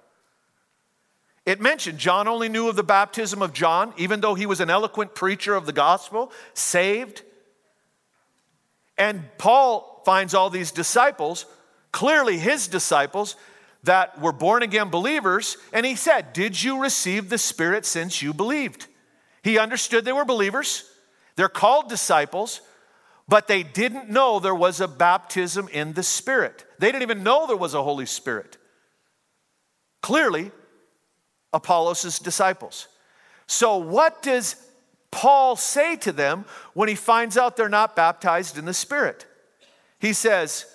It 1.45 1.61
mentioned 1.61 1.99
John 1.99 2.27
only 2.27 2.49
knew 2.49 2.69
of 2.69 2.75
the 2.75 2.83
baptism 2.83 3.41
of 3.41 3.53
John, 3.53 3.93
even 3.97 4.19
though 4.19 4.33
he 4.33 4.47
was 4.47 4.59
an 4.59 4.69
eloquent 4.69 5.13
preacher 5.13 5.53
of 5.53 5.65
the 5.65 5.73
gospel, 5.73 6.31
saved. 6.53 7.21
And 8.97 9.23
Paul 9.37 10.01
finds 10.05 10.33
all 10.33 10.49
these 10.49 10.71
disciples, 10.71 11.45
clearly 11.91 12.39
his 12.39 12.67
disciples, 12.67 13.35
that 13.83 14.19
were 14.19 14.31
born 14.31 14.63
again 14.63 14.89
believers. 14.89 15.57
And 15.71 15.85
he 15.85 15.95
said, 15.95 16.33
Did 16.33 16.61
you 16.61 16.81
receive 16.81 17.29
the 17.29 17.37
Spirit 17.37 17.85
since 17.85 18.21
you 18.21 18.33
believed? 18.33 18.87
He 19.43 19.59
understood 19.59 20.05
they 20.05 20.11
were 20.11 20.25
believers. 20.25 20.89
They're 21.35 21.49
called 21.49 21.89
disciples, 21.89 22.61
but 23.27 23.47
they 23.47 23.61
didn't 23.61 24.09
know 24.09 24.39
there 24.39 24.55
was 24.55 24.81
a 24.81 24.87
baptism 24.87 25.67
in 25.71 25.93
the 25.93 26.01
Spirit. 26.01 26.65
They 26.79 26.87
didn't 26.87 27.03
even 27.03 27.21
know 27.21 27.45
there 27.45 27.55
was 27.55 27.75
a 27.75 27.83
Holy 27.83 28.07
Spirit. 28.07 28.57
Clearly, 30.01 30.51
Apollos' 31.53 32.19
disciples. 32.19 32.87
So, 33.47 33.77
what 33.77 34.21
does 34.21 34.55
Paul 35.11 35.55
say 35.55 35.95
to 35.97 36.11
them 36.11 36.45
when 36.73 36.89
he 36.89 36.95
finds 36.95 37.37
out 37.37 37.55
they're 37.55 37.69
not 37.69 37.95
baptized 37.95 38.57
in 38.57 38.65
the 38.65 38.73
Spirit? 38.73 39.25
He 39.99 40.13
says, 40.13 40.65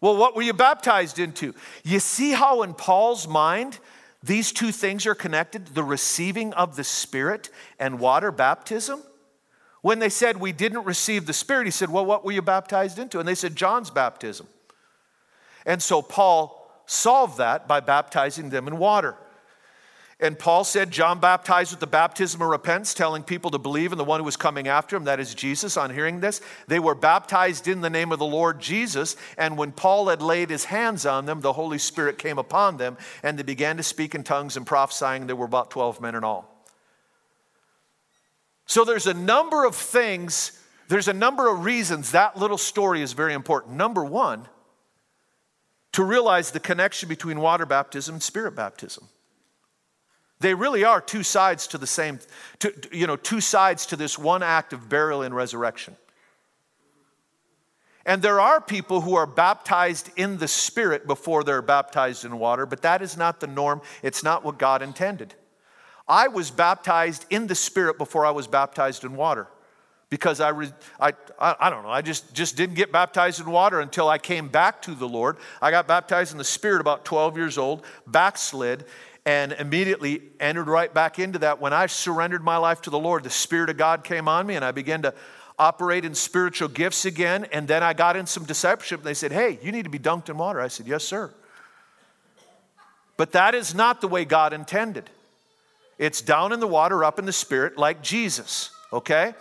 Well, 0.00 0.16
what 0.16 0.34
were 0.34 0.42
you 0.42 0.52
baptized 0.52 1.18
into? 1.18 1.54
You 1.84 2.00
see 2.00 2.32
how 2.32 2.62
in 2.62 2.74
Paul's 2.74 3.28
mind 3.28 3.78
these 4.22 4.52
two 4.52 4.72
things 4.72 5.06
are 5.06 5.14
connected 5.14 5.68
the 5.68 5.84
receiving 5.84 6.52
of 6.54 6.76
the 6.76 6.84
Spirit 6.84 7.50
and 7.78 7.98
water 7.98 8.30
baptism? 8.32 9.02
When 9.82 9.98
they 9.98 10.10
said 10.10 10.36
we 10.36 10.52
didn't 10.52 10.84
receive 10.84 11.26
the 11.26 11.32
Spirit, 11.32 11.66
he 11.66 11.70
said, 11.70 11.90
Well, 11.90 12.06
what 12.06 12.24
were 12.24 12.32
you 12.32 12.42
baptized 12.42 12.98
into? 12.98 13.18
And 13.18 13.28
they 13.28 13.34
said, 13.34 13.56
John's 13.56 13.90
baptism. 13.90 14.46
And 15.66 15.82
so 15.82 16.00
Paul 16.02 16.56
solved 16.86 17.38
that 17.38 17.68
by 17.68 17.80
baptizing 17.80 18.50
them 18.50 18.66
in 18.66 18.78
water. 18.78 19.16
And 20.22 20.38
Paul 20.38 20.64
said, 20.64 20.90
John 20.90 21.18
baptized 21.18 21.70
with 21.70 21.80
the 21.80 21.86
baptism 21.86 22.42
of 22.42 22.48
repentance, 22.48 22.92
telling 22.92 23.22
people 23.22 23.50
to 23.52 23.58
believe 23.58 23.90
in 23.90 23.96
the 23.96 24.04
one 24.04 24.20
who 24.20 24.24
was 24.24 24.36
coming 24.36 24.68
after 24.68 24.94
him, 24.94 25.04
that 25.04 25.18
is 25.18 25.34
Jesus. 25.34 25.78
On 25.78 25.88
hearing 25.88 26.20
this, 26.20 26.42
they 26.66 26.78
were 26.78 26.94
baptized 26.94 27.66
in 27.66 27.80
the 27.80 27.88
name 27.88 28.12
of 28.12 28.18
the 28.18 28.26
Lord 28.26 28.60
Jesus. 28.60 29.16
And 29.38 29.56
when 29.56 29.72
Paul 29.72 30.08
had 30.08 30.20
laid 30.20 30.50
his 30.50 30.66
hands 30.66 31.06
on 31.06 31.24
them, 31.24 31.40
the 31.40 31.54
Holy 31.54 31.78
Spirit 31.78 32.18
came 32.18 32.38
upon 32.38 32.76
them, 32.76 32.98
and 33.22 33.38
they 33.38 33.42
began 33.42 33.78
to 33.78 33.82
speak 33.82 34.14
in 34.14 34.22
tongues 34.22 34.58
and 34.58 34.66
prophesying. 34.66 35.26
There 35.26 35.36
were 35.36 35.46
about 35.46 35.70
12 35.70 36.02
men 36.02 36.14
in 36.14 36.22
all. 36.22 36.66
So 38.66 38.84
there's 38.84 39.06
a 39.06 39.14
number 39.14 39.64
of 39.64 39.74
things, 39.74 40.52
there's 40.88 41.08
a 41.08 41.14
number 41.14 41.48
of 41.48 41.64
reasons 41.64 42.12
that 42.12 42.36
little 42.38 42.58
story 42.58 43.00
is 43.00 43.14
very 43.14 43.32
important. 43.32 43.74
Number 43.74 44.04
one, 44.04 44.46
to 45.92 46.04
realize 46.04 46.50
the 46.50 46.60
connection 46.60 47.08
between 47.08 47.40
water 47.40 47.66
baptism 47.66 48.16
and 48.16 48.22
spirit 48.22 48.54
baptism. 48.54 49.08
They 50.40 50.54
really 50.54 50.84
are 50.84 51.00
two 51.00 51.22
sides 51.22 51.66
to 51.68 51.78
the 51.78 51.86
same, 51.86 52.18
to, 52.60 52.72
you 52.92 53.06
know, 53.06 53.16
two 53.16 53.40
sides 53.40 53.86
to 53.86 53.96
this 53.96 54.18
one 54.18 54.42
act 54.42 54.72
of 54.72 54.88
burial 54.88 55.22
and 55.22 55.34
resurrection. 55.34 55.96
And 58.06 58.22
there 58.22 58.40
are 58.40 58.60
people 58.60 59.02
who 59.02 59.14
are 59.14 59.26
baptized 59.26 60.10
in 60.16 60.38
the 60.38 60.48
Spirit 60.48 61.06
before 61.06 61.44
they're 61.44 61.60
baptized 61.60 62.24
in 62.24 62.38
water, 62.38 62.64
but 62.64 62.80
that 62.82 63.02
is 63.02 63.16
not 63.16 63.40
the 63.40 63.46
norm. 63.46 63.82
It's 64.02 64.24
not 64.24 64.42
what 64.42 64.58
God 64.58 64.80
intended. 64.80 65.34
I 66.08 66.28
was 66.28 66.50
baptized 66.50 67.26
in 67.28 67.46
the 67.46 67.54
Spirit 67.54 67.98
before 67.98 68.24
I 68.24 68.30
was 68.30 68.46
baptized 68.46 69.04
in 69.04 69.14
water 69.14 69.46
because 70.08 70.40
I, 70.40 70.48
re, 70.48 70.68
I, 70.98 71.12
I, 71.38 71.70
don't 71.70 71.84
know, 71.84 71.90
I 71.90 72.02
just, 72.02 72.34
just 72.34 72.56
didn't 72.56 72.74
get 72.74 72.90
baptized 72.90 73.40
in 73.40 73.48
water 73.48 73.78
until 73.78 74.08
I 74.08 74.18
came 74.18 74.48
back 74.48 74.82
to 74.82 74.94
the 74.94 75.08
Lord. 75.08 75.36
I 75.62 75.70
got 75.70 75.86
baptized 75.86 76.32
in 76.32 76.38
the 76.38 76.44
Spirit 76.44 76.80
about 76.80 77.04
12 77.04 77.36
years 77.36 77.56
old, 77.56 77.84
backslid, 78.08 78.84
and 79.26 79.52
immediately 79.52 80.22
entered 80.38 80.66
right 80.66 80.92
back 80.92 81.18
into 81.18 81.38
that. 81.40 81.60
When 81.60 81.72
I 81.72 81.86
surrendered 81.86 82.42
my 82.42 82.56
life 82.56 82.82
to 82.82 82.90
the 82.90 82.98
Lord, 82.98 83.22
the 83.22 83.30
Spirit 83.30 83.70
of 83.70 83.76
God 83.76 84.04
came 84.04 84.28
on 84.28 84.46
me 84.46 84.56
and 84.56 84.64
I 84.64 84.72
began 84.72 85.02
to 85.02 85.14
operate 85.58 86.04
in 86.04 86.14
spiritual 86.14 86.68
gifts 86.68 87.04
again. 87.04 87.46
And 87.52 87.68
then 87.68 87.82
I 87.82 87.92
got 87.92 88.16
in 88.16 88.26
some 88.26 88.44
discipleship 88.44 89.00
and 89.00 89.06
they 89.06 89.14
said, 89.14 89.32
Hey, 89.32 89.58
you 89.62 89.72
need 89.72 89.84
to 89.84 89.90
be 89.90 89.98
dunked 89.98 90.28
in 90.28 90.38
water. 90.38 90.60
I 90.60 90.68
said, 90.68 90.86
Yes, 90.86 91.04
sir. 91.04 91.30
But 93.16 93.32
that 93.32 93.54
is 93.54 93.74
not 93.74 94.00
the 94.00 94.08
way 94.08 94.24
God 94.24 94.54
intended. 94.54 95.10
It's 95.98 96.22
down 96.22 96.52
in 96.52 96.60
the 96.60 96.66
water, 96.66 97.04
up 97.04 97.18
in 97.18 97.26
the 97.26 97.32
Spirit, 97.32 97.76
like 97.76 98.02
Jesus, 98.02 98.70
okay? 98.90 99.34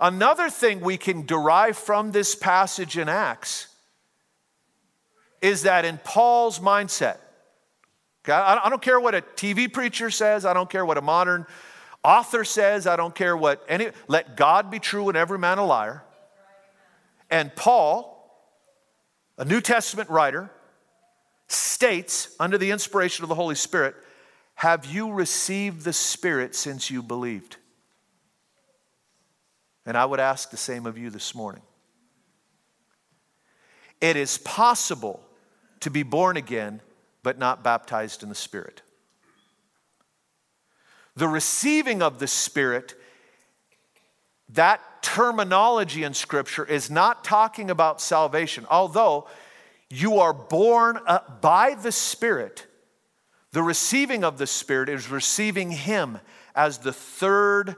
Another 0.00 0.48
thing 0.48 0.80
we 0.80 0.96
can 0.96 1.26
derive 1.26 1.76
from 1.76 2.12
this 2.12 2.34
passage 2.34 2.96
in 2.96 3.10
Acts 3.10 3.68
is 5.42 5.62
that 5.62 5.84
in 5.84 5.98
Paul's 5.98 6.58
mindset, 6.60 7.18
Okay? 8.26 8.32
I 8.32 8.68
don't 8.68 8.82
care 8.82 8.98
what 8.98 9.14
a 9.14 9.22
TV 9.22 9.72
preacher 9.72 10.10
says, 10.10 10.44
I 10.44 10.52
don't 10.52 10.68
care 10.68 10.84
what 10.84 10.98
a 10.98 11.02
modern 11.02 11.46
author 12.02 12.44
says, 12.44 12.86
I 12.86 12.96
don't 12.96 13.14
care 13.14 13.36
what 13.36 13.64
any, 13.68 13.90
let 14.08 14.36
God 14.36 14.70
be 14.70 14.80
true 14.80 15.08
and 15.08 15.16
every 15.16 15.38
man 15.38 15.58
a 15.58 15.64
liar. 15.64 16.02
And 17.30 17.54
Paul, 17.54 18.12
a 19.38 19.44
New 19.44 19.60
Testament 19.60 20.10
writer, 20.10 20.50
states 21.48 22.34
under 22.40 22.58
the 22.58 22.72
inspiration 22.72 23.24
of 23.24 23.28
the 23.28 23.34
Holy 23.36 23.54
Spirit, 23.54 23.94
have 24.54 24.86
you 24.86 25.12
received 25.12 25.84
the 25.84 25.92
Spirit 25.92 26.54
since 26.54 26.90
you 26.90 27.02
believed? 27.02 27.56
And 29.84 29.96
I 29.96 30.04
would 30.04 30.18
ask 30.18 30.50
the 30.50 30.56
same 30.56 30.86
of 30.86 30.98
you 30.98 31.10
this 31.10 31.34
morning. 31.34 31.62
It 34.00 34.16
is 34.16 34.38
possible 34.38 35.20
to 35.80 35.90
be 35.90 36.02
born 36.02 36.36
again 36.36 36.80
but 37.26 37.40
not 37.40 37.64
baptized 37.64 38.22
in 38.22 38.28
the 38.28 38.36
Spirit. 38.36 38.82
The 41.16 41.26
receiving 41.26 42.00
of 42.00 42.20
the 42.20 42.28
Spirit, 42.28 42.94
that 44.50 44.80
terminology 45.02 46.04
in 46.04 46.14
Scripture 46.14 46.64
is 46.64 46.88
not 46.88 47.24
talking 47.24 47.68
about 47.68 48.00
salvation, 48.00 48.64
although 48.70 49.26
you 49.90 50.20
are 50.20 50.32
born 50.32 51.00
uh, 51.04 51.18
by 51.40 51.74
the 51.74 51.90
Spirit. 51.90 52.64
The 53.50 53.64
receiving 53.64 54.22
of 54.22 54.38
the 54.38 54.46
Spirit 54.46 54.88
is 54.88 55.10
receiving 55.10 55.72
Him 55.72 56.20
as 56.54 56.78
the 56.78 56.92
third 56.92 57.74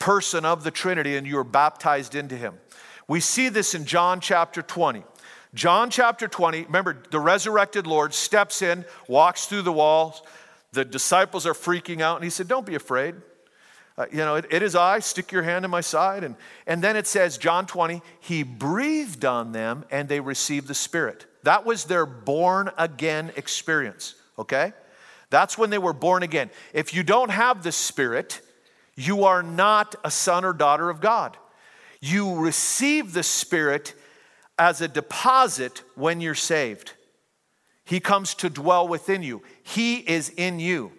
person 0.00 0.44
of 0.44 0.64
the 0.64 0.72
Trinity, 0.72 1.16
and 1.16 1.28
you 1.28 1.38
are 1.38 1.44
baptized 1.44 2.16
into 2.16 2.36
Him. 2.36 2.58
We 3.06 3.20
see 3.20 3.50
this 3.50 3.76
in 3.76 3.84
John 3.84 4.18
chapter 4.18 4.62
20. 4.62 5.04
John 5.54 5.88
chapter 5.88 6.26
20, 6.26 6.64
remember, 6.64 7.02
the 7.10 7.20
resurrected 7.20 7.86
Lord 7.86 8.12
steps 8.12 8.60
in, 8.60 8.84
walks 9.06 9.46
through 9.46 9.62
the 9.62 9.72
walls. 9.72 10.22
The 10.72 10.84
disciples 10.84 11.46
are 11.46 11.54
freaking 11.54 12.00
out, 12.00 12.16
and 12.16 12.24
he 12.24 12.30
said, 12.30 12.48
Don't 12.48 12.66
be 12.66 12.74
afraid. 12.74 13.14
Uh, 13.96 14.06
you 14.10 14.18
know, 14.18 14.34
it, 14.34 14.46
it 14.50 14.62
is 14.62 14.74
I, 14.74 14.98
stick 14.98 15.30
your 15.30 15.44
hand 15.44 15.64
in 15.64 15.70
my 15.70 15.80
side. 15.80 16.24
And, 16.24 16.34
and 16.66 16.82
then 16.82 16.96
it 16.96 17.06
says, 17.06 17.38
John 17.38 17.64
20, 17.66 18.02
he 18.18 18.42
breathed 18.42 19.24
on 19.24 19.52
them 19.52 19.84
and 19.90 20.08
they 20.08 20.18
received 20.18 20.66
the 20.66 20.74
Spirit. 20.74 21.26
That 21.44 21.64
was 21.64 21.84
their 21.84 22.04
born 22.04 22.70
again 22.76 23.30
experience, 23.36 24.16
okay? 24.36 24.72
That's 25.30 25.56
when 25.56 25.70
they 25.70 25.78
were 25.78 25.92
born 25.92 26.24
again. 26.24 26.50
If 26.72 26.92
you 26.92 27.04
don't 27.04 27.30
have 27.30 27.62
the 27.62 27.70
Spirit, 27.70 28.40
you 28.96 29.24
are 29.24 29.44
not 29.44 29.94
a 30.02 30.10
son 30.10 30.44
or 30.44 30.52
daughter 30.52 30.90
of 30.90 31.00
God. 31.00 31.36
You 32.00 32.34
receive 32.34 33.12
the 33.12 33.22
Spirit 33.22 33.94
as 34.58 34.80
a 34.80 34.88
deposit 34.88 35.82
when 35.94 36.20
you're 36.20 36.34
saved. 36.34 36.92
He 37.84 38.00
comes 38.00 38.34
to 38.36 38.48
dwell 38.48 38.88
within 38.88 39.22
you, 39.22 39.42
He 39.62 39.96
is 39.96 40.30
in 40.30 40.60
you. 40.60 40.92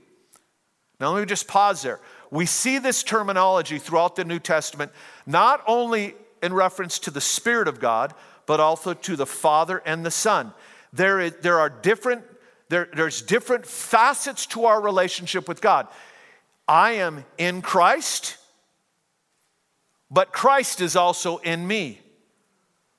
Now, 0.99 1.11
let 1.11 1.19
me 1.19 1.25
just 1.25 1.47
pause 1.47 1.81
there. 1.81 1.99
We 2.31 2.45
see 2.45 2.79
this 2.79 3.03
terminology 3.03 3.79
throughout 3.79 4.15
the 4.15 4.25
New 4.25 4.39
Testament, 4.39 4.91
not 5.25 5.63
only 5.67 6.15
in 6.41 6.53
reference 6.53 6.99
to 6.99 7.11
the 7.11 7.21
Spirit 7.21 7.67
of 7.67 7.79
God, 7.79 8.13
but 8.45 8.59
also 8.59 8.93
to 8.93 9.15
the 9.15 9.25
Father 9.25 9.81
and 9.85 10.05
the 10.05 10.11
Son. 10.11 10.53
There, 10.93 11.19
is, 11.19 11.33
there 11.41 11.59
are 11.59 11.69
different, 11.69 12.23
there, 12.69 12.87
there's 12.93 13.21
different 13.21 13.65
facets 13.65 14.45
to 14.47 14.65
our 14.65 14.81
relationship 14.81 15.47
with 15.47 15.61
God. 15.61 15.87
I 16.67 16.93
am 16.93 17.25
in 17.37 17.61
Christ, 17.61 18.37
but 20.09 20.31
Christ 20.31 20.81
is 20.81 20.95
also 20.95 21.37
in 21.37 21.67
me. 21.67 21.99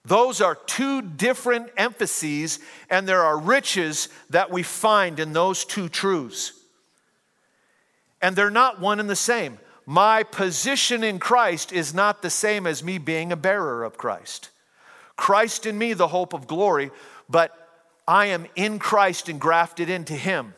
Those 0.06 0.40
are 0.40 0.54
two 0.54 1.02
different 1.02 1.70
emphases, 1.76 2.60
and 2.88 3.08
there 3.08 3.24
are 3.24 3.36
riches 3.36 4.08
that 4.30 4.52
we 4.52 4.62
find 4.62 5.18
in 5.18 5.32
those 5.32 5.64
two 5.64 5.88
truths. 5.88 6.52
And 8.22 8.36
they're 8.36 8.48
not 8.48 8.80
one 8.80 9.00
and 9.00 9.10
the 9.10 9.16
same. 9.16 9.58
My 9.84 10.22
position 10.22 11.02
in 11.02 11.18
Christ 11.18 11.72
is 11.72 11.92
not 11.92 12.22
the 12.22 12.30
same 12.30 12.68
as 12.68 12.84
me 12.84 12.98
being 12.98 13.32
a 13.32 13.36
bearer 13.36 13.82
of 13.82 13.98
Christ. 13.98 14.50
Christ 15.16 15.66
in 15.66 15.76
me, 15.76 15.92
the 15.92 16.08
hope 16.08 16.32
of 16.32 16.46
glory, 16.46 16.92
but 17.28 17.52
I 18.06 18.26
am 18.26 18.46
in 18.54 18.78
Christ 18.78 19.28
and 19.28 19.40
grafted 19.40 19.90
into 19.90 20.14
Him. 20.14 20.54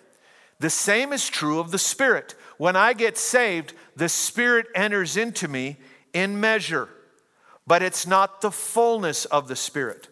The 0.61 0.69
same 0.69 1.11
is 1.11 1.27
true 1.27 1.59
of 1.59 1.71
the 1.71 1.79
Spirit. 1.79 2.35
When 2.59 2.77
I 2.77 2.93
get 2.93 3.17
saved, 3.17 3.73
the 3.97 4.11
Spirit 4.11 4.67
enters 4.75 5.17
into 5.17 5.49
me 5.49 5.79
in 6.13 6.39
measure 6.39 6.91
but 7.69 7.83
it's 7.83 8.07
not 8.07 8.41
the 8.41 8.51
fullness 8.51 9.27
of 9.27 9.47
the 9.47 9.55
Spirit. 9.55 10.09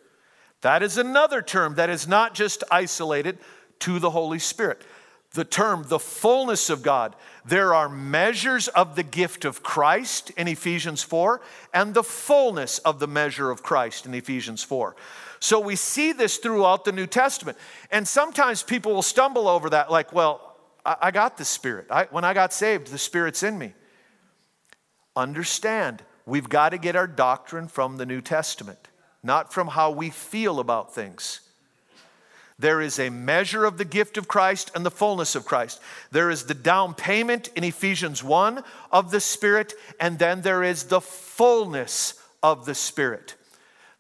That 0.61 0.83
is 0.83 0.99
another 0.99 1.41
term 1.41 1.77
that 1.77 1.91
is 1.91 2.07
not 2.07 2.35
just 2.35 2.63
isolated 2.71 3.39
to 3.81 3.99
the 3.99 4.11
Holy 4.11 4.39
Spirit. 4.39 4.83
the 5.33 5.45
term 5.45 5.85
the 5.89 5.99
fullness 5.99 6.71
of 6.71 6.83
God. 6.83 7.15
There 7.45 7.75
are 7.75 7.91
measures 7.91 8.69
of 8.69 8.97
the 8.97 9.03
gift 9.03 9.45
of 9.45 9.63
Christ 9.63 10.31
in 10.31 10.49
Ephesians 10.49 11.03
4 11.03 11.43
and 11.75 11.93
the 11.93 12.03
fullness 12.03 12.79
of 12.79 13.01
the 13.01 13.07
measure 13.07 13.51
of 13.51 13.63
Christ 13.63 14.07
in 14.07 14.15
Ephesians 14.15 14.63
4. 14.63 14.97
So 15.39 15.61
we 15.61 15.77
see 15.77 16.13
this 16.13 16.39
throughout 16.39 16.87
the 16.87 16.93
New 16.93 17.07
Testament. 17.07 17.59
And 17.91 18.09
sometimes 18.09 18.63
people 18.63 18.95
will 18.95 19.03
stumble 19.03 19.47
over 19.47 19.69
that, 19.71 19.91
like, 19.91 20.13
well, 20.13 20.57
I, 20.87 21.11
got 21.11 21.37
the 21.37 21.45
Spirit. 21.45 21.89
I, 21.91 22.05
when 22.05 22.25
I 22.25 22.33
got 22.33 22.53
saved, 22.55 22.89
the 22.89 22.99
Spirit's 22.99 23.43
in 23.43 23.59
me. 23.59 23.75
Understand, 25.15 26.03
we've 26.27 26.49
got 26.49 26.71
to 26.71 26.79
get 26.79 26.97
our 26.97 27.07
doctrine 27.07 27.69
from 27.69 27.97
the 27.97 28.07
New 28.07 28.21
Testament, 28.21 28.89
not 29.23 29.53
from 29.53 29.69
how 29.69 29.91
we 29.91 30.11
feel 30.11 30.61
about 30.61 30.95
things. 30.95 31.41
There 32.59 32.81
is 32.81 32.99
a 32.99 33.11
measure 33.11 33.67
of 33.67 33.77
the 33.77 33.85
gift 33.85 34.17
of 34.17 34.29
Christ 34.29 34.71
and 34.75 34.85
the 34.85 34.91
fullness 34.91 35.35
of 35.35 35.45
Christ. 35.45 35.81
There 36.11 36.31
is 36.31 36.45
the 36.45 36.55
down 36.55 36.95
payment 36.95 37.49
in 37.55 37.65
Ephesians 37.65 38.25
1 38.25 38.63
of 38.91 39.11
the 39.11 39.21
Spirit, 39.21 39.75
and 40.01 40.19
then 40.19 40.41
there 40.41 40.63
is 40.63 40.85
the 40.85 41.03
fullness 41.03 42.15
of 42.43 42.65
the 42.65 42.75
Spirit. 42.75 43.35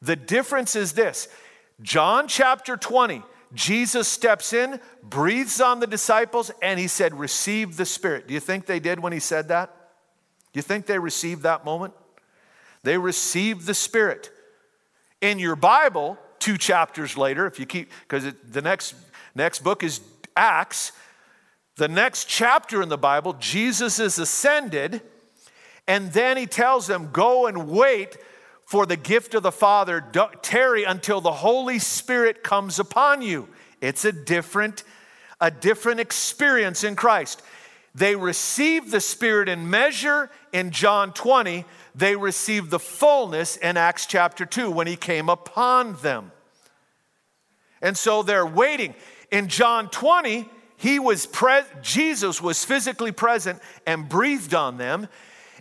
The 0.00 0.16
difference 0.16 0.74
is 0.74 0.94
this 0.94 1.28
John 1.82 2.28
chapter 2.28 2.78
20, 2.78 3.22
Jesus 3.52 4.08
steps 4.08 4.54
in, 4.54 4.80
breathes 5.02 5.60
on 5.60 5.80
the 5.80 5.86
disciples, 5.86 6.50
and 6.62 6.80
he 6.80 6.88
said, 6.88 7.18
Receive 7.18 7.76
the 7.76 7.84
Spirit. 7.84 8.26
Do 8.26 8.32
you 8.32 8.40
think 8.40 8.64
they 8.64 8.80
did 8.80 9.00
when 9.00 9.12
he 9.12 9.20
said 9.20 9.48
that? 9.48 9.70
Do 10.52 10.58
you 10.58 10.62
think 10.62 10.86
they 10.86 10.98
received 10.98 11.42
that 11.42 11.66
moment? 11.66 11.92
They 12.86 12.98
received 12.98 13.66
the 13.66 13.74
Spirit. 13.74 14.30
In 15.20 15.40
your 15.40 15.56
Bible, 15.56 16.16
two 16.38 16.56
chapters 16.56 17.16
later, 17.16 17.44
if 17.48 17.58
you 17.58 17.66
keep, 17.66 17.90
because 18.08 18.32
the 18.48 18.62
next, 18.62 18.94
next 19.34 19.64
book 19.64 19.82
is 19.82 20.00
Acts. 20.36 20.92
The 21.74 21.88
next 21.88 22.28
chapter 22.28 22.80
in 22.82 22.88
the 22.88 22.96
Bible, 22.96 23.32
Jesus 23.40 23.98
is 23.98 24.20
ascended, 24.20 25.02
and 25.88 26.12
then 26.12 26.36
he 26.36 26.46
tells 26.46 26.86
them, 26.86 27.10
Go 27.12 27.48
and 27.48 27.68
wait 27.68 28.18
for 28.66 28.86
the 28.86 28.96
gift 28.96 29.34
of 29.34 29.42
the 29.42 29.50
Father, 29.50 30.04
tarry 30.42 30.84
until 30.84 31.20
the 31.20 31.32
Holy 31.32 31.80
Spirit 31.80 32.44
comes 32.44 32.78
upon 32.78 33.20
you. 33.20 33.48
It's 33.80 34.04
a 34.04 34.12
different, 34.12 34.84
a 35.40 35.50
different 35.50 35.98
experience 35.98 36.84
in 36.84 36.94
Christ. 36.94 37.42
They 37.96 38.14
received 38.14 38.92
the 38.92 39.00
Spirit 39.00 39.48
in 39.48 39.70
measure 39.70 40.30
in 40.52 40.70
John 40.70 41.12
20, 41.14 41.64
they 41.96 42.14
received 42.14 42.70
the 42.70 42.78
fullness 42.78 43.56
in 43.56 43.78
Acts 43.78 44.04
chapter 44.04 44.44
2 44.44 44.70
when 44.70 44.86
he 44.86 44.96
came 44.96 45.30
upon 45.30 45.94
them. 45.96 46.30
And 47.80 47.96
so 47.96 48.22
they're 48.22 48.46
waiting. 48.46 48.94
In 49.30 49.48
John 49.48 49.88
20, 49.88 50.48
he 50.76 50.98
was 50.98 51.24
pre- 51.24 51.62
Jesus 51.80 52.42
was 52.42 52.62
physically 52.64 53.12
present 53.12 53.60
and 53.86 54.08
breathed 54.08 54.52
on 54.52 54.76
them. 54.76 55.08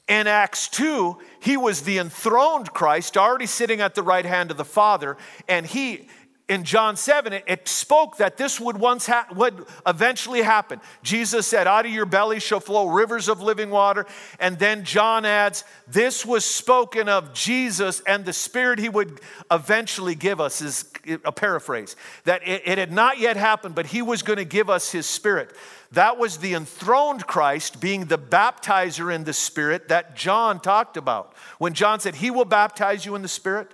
In 0.09 0.27
Acts 0.27 0.67
2, 0.67 1.17
he 1.39 1.55
was 1.55 1.81
the 1.81 1.97
enthroned 1.97 2.73
Christ, 2.73 3.17
already 3.17 3.45
sitting 3.45 3.79
at 3.79 3.95
the 3.95 4.03
right 4.03 4.25
hand 4.25 4.51
of 4.51 4.57
the 4.57 4.65
Father, 4.65 5.17
and 5.47 5.65
he 5.65 6.09
in 6.47 6.63
John 6.63 6.95
7, 6.95 7.33
it, 7.33 7.43
it, 7.47 7.67
spoke 7.67 8.17
that 8.17 8.37
this 8.37 8.59
would 8.59 8.77
once 8.77 9.07
ha- 9.07 9.25
would 9.35 9.65
eventually 9.87 10.43
happen. 10.43 10.79
Jesus 11.01 11.47
said, 11.47 11.65
Out 11.65 11.87
of 11.87 11.91
your 11.91 12.05
belly 12.05 12.39
shall 12.39 12.59
flow 12.59 12.87
rivers 12.87 13.27
of 13.27 13.41
living 13.41 13.71
water. 13.71 14.05
And 14.39 14.59
then 14.59 14.83
John 14.83 15.25
adds, 15.25 15.63
This 15.87 16.23
was 16.23 16.45
spoken 16.45 17.09
of 17.09 17.33
Jesus 17.33 18.01
and 18.01 18.25
the 18.25 18.33
Spirit 18.33 18.77
he 18.77 18.89
would 18.89 19.21
eventually 19.49 20.13
give 20.13 20.39
us, 20.39 20.61
is 20.61 20.85
a 21.23 21.31
paraphrase. 21.31 21.95
That 22.25 22.47
it, 22.47 22.61
it 22.65 22.77
had 22.77 22.91
not 22.91 23.17
yet 23.17 23.37
happened, 23.37 23.73
but 23.73 23.87
he 23.87 24.03
was 24.03 24.21
going 24.21 24.37
to 24.37 24.45
give 24.45 24.69
us 24.69 24.91
his 24.91 25.07
Spirit. 25.07 25.55
That 25.93 26.19
was 26.19 26.37
the 26.37 26.53
enthroned 26.53 27.25
Christ 27.25 27.79
being 27.79 28.05
the 28.05 28.19
baptizer 28.19 29.13
in 29.13 29.23
the 29.23 29.33
Spirit 29.33 29.87
that 29.87 30.15
John 30.15 30.59
talked 30.59 30.95
about. 30.95 31.33
When 31.57 31.73
John 31.73 31.99
said, 31.99 32.15
He 32.15 32.29
will 32.29 32.45
baptize 32.45 33.03
you 33.03 33.15
in 33.15 33.23
the 33.23 33.27
Spirit. 33.27 33.71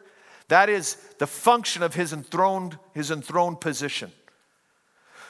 That 0.51 0.67
is 0.67 0.97
the 1.17 1.27
function 1.27 1.81
of 1.81 1.93
his 1.93 2.11
enthroned, 2.11 2.77
his 2.93 3.09
enthroned 3.09 3.61
position. 3.61 4.11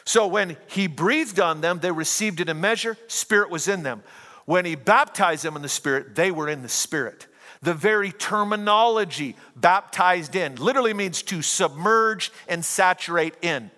So 0.03 0.25
when 0.25 0.57
he 0.65 0.87
breathed 0.87 1.39
on 1.39 1.61
them, 1.61 1.77
they 1.77 1.91
received 1.91 2.39
it 2.39 2.49
in 2.49 2.59
measure, 2.59 2.97
spirit 3.05 3.51
was 3.51 3.67
in 3.67 3.83
them. 3.83 4.01
When 4.45 4.65
he 4.65 4.73
baptized 4.73 5.45
them 5.45 5.55
in 5.55 5.61
the 5.61 5.69
spirit, 5.69 6.15
they 6.15 6.31
were 6.31 6.49
in 6.49 6.63
the 6.63 6.69
spirit. 6.69 7.27
The 7.61 7.75
very 7.75 8.11
terminology 8.11 9.35
baptized 9.55 10.35
in 10.35 10.55
literally 10.55 10.95
means 10.95 11.21
to 11.21 11.43
submerge 11.43 12.31
and 12.47 12.65
saturate 12.65 13.35
in. 13.43 13.69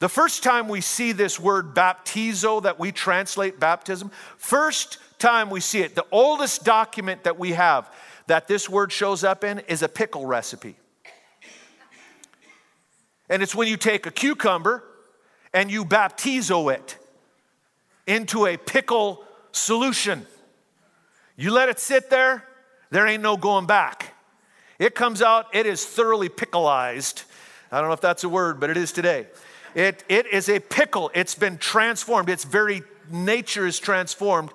The 0.00 0.08
first 0.08 0.42
time 0.42 0.66
we 0.66 0.80
see 0.80 1.12
this 1.12 1.38
word 1.38 1.76
baptizo 1.76 2.64
that 2.64 2.80
we 2.80 2.90
translate 2.90 3.60
baptism, 3.60 4.10
first 4.38 4.98
time 5.20 5.50
we 5.50 5.60
see 5.60 5.82
it, 5.82 5.94
the 5.94 6.06
oldest 6.10 6.64
document 6.64 7.22
that 7.22 7.38
we 7.38 7.52
have 7.52 7.88
that 8.26 8.48
this 8.48 8.68
word 8.68 8.92
shows 8.92 9.24
up 9.24 9.44
in 9.44 9.60
is 9.60 9.82
a 9.82 9.88
pickle 9.88 10.26
recipe. 10.26 10.76
And 13.28 13.42
it's 13.42 13.54
when 13.54 13.68
you 13.68 13.76
take 13.76 14.06
a 14.06 14.10
cucumber 14.10 14.84
and 15.52 15.70
you 15.70 15.84
baptizo 15.84 16.72
it 16.72 16.98
into 18.06 18.46
a 18.46 18.56
pickle 18.56 19.24
solution. 19.52 20.26
You 21.36 21.50
let 21.50 21.68
it 21.68 21.78
sit 21.78 22.10
there, 22.10 22.44
there 22.90 23.06
ain't 23.06 23.22
no 23.22 23.36
going 23.36 23.66
back. 23.66 24.14
It 24.78 24.94
comes 24.94 25.22
out, 25.22 25.46
it 25.54 25.66
is 25.66 25.84
thoroughly 25.86 26.28
pickleized. 26.28 27.24
I 27.72 27.80
don't 27.80 27.88
know 27.88 27.94
if 27.94 28.00
that's 28.00 28.24
a 28.24 28.28
word, 28.28 28.60
but 28.60 28.70
it 28.70 28.76
is 28.76 28.92
today. 28.92 29.26
It, 29.74 30.04
it 30.08 30.26
is 30.26 30.48
a 30.48 30.60
pickle. 30.60 31.10
It's 31.14 31.34
been 31.34 31.58
transformed. 31.58 32.28
Its 32.28 32.44
very 32.44 32.82
nature 33.10 33.66
is 33.66 33.78
transformed 33.78 34.50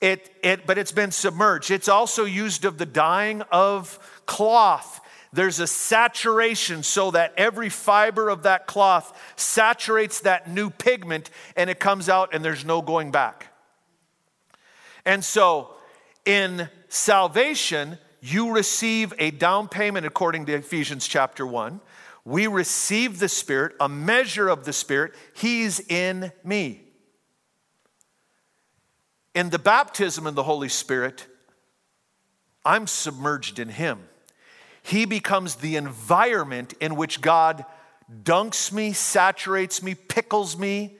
it, 0.00 0.30
it, 0.42 0.66
but 0.66 0.78
it's 0.78 0.92
been 0.92 1.10
submerged. 1.10 1.70
It's 1.70 1.88
also 1.88 2.24
used 2.24 2.64
of 2.64 2.78
the 2.78 2.86
dyeing 2.86 3.42
of 3.50 3.98
cloth. 4.26 5.00
There's 5.32 5.60
a 5.60 5.66
saturation 5.66 6.82
so 6.82 7.10
that 7.10 7.34
every 7.36 7.68
fiber 7.68 8.28
of 8.28 8.44
that 8.44 8.66
cloth 8.66 9.18
saturates 9.36 10.20
that 10.20 10.50
new 10.50 10.70
pigment 10.70 11.30
and 11.56 11.68
it 11.68 11.78
comes 11.78 12.08
out 12.08 12.32
and 12.32 12.44
there's 12.44 12.64
no 12.64 12.80
going 12.80 13.10
back. 13.10 13.52
And 15.04 15.24
so 15.24 15.74
in 16.24 16.68
salvation, 16.88 17.98
you 18.20 18.52
receive 18.52 19.12
a 19.18 19.30
down 19.30 19.68
payment 19.68 20.06
according 20.06 20.46
to 20.46 20.54
Ephesians 20.54 21.06
chapter 21.06 21.46
1. 21.46 21.80
We 22.24 22.46
receive 22.46 23.18
the 23.18 23.28
Spirit, 23.28 23.74
a 23.80 23.88
measure 23.88 24.48
of 24.48 24.64
the 24.64 24.72
Spirit. 24.72 25.14
He's 25.34 25.80
in 25.80 26.32
me. 26.44 26.87
In 29.38 29.50
the 29.50 29.58
baptism 29.60 30.26
in 30.26 30.34
the 30.34 30.42
Holy 30.42 30.68
Spirit, 30.68 31.28
I'm 32.64 32.88
submerged 32.88 33.60
in 33.60 33.68
Him. 33.68 34.00
He 34.82 35.04
becomes 35.04 35.54
the 35.54 35.76
environment 35.76 36.74
in 36.80 36.96
which 36.96 37.20
God 37.20 37.64
dunks 38.24 38.72
me, 38.72 38.92
saturates 38.92 39.80
me, 39.80 39.94
pickles 39.94 40.58
me, 40.58 40.96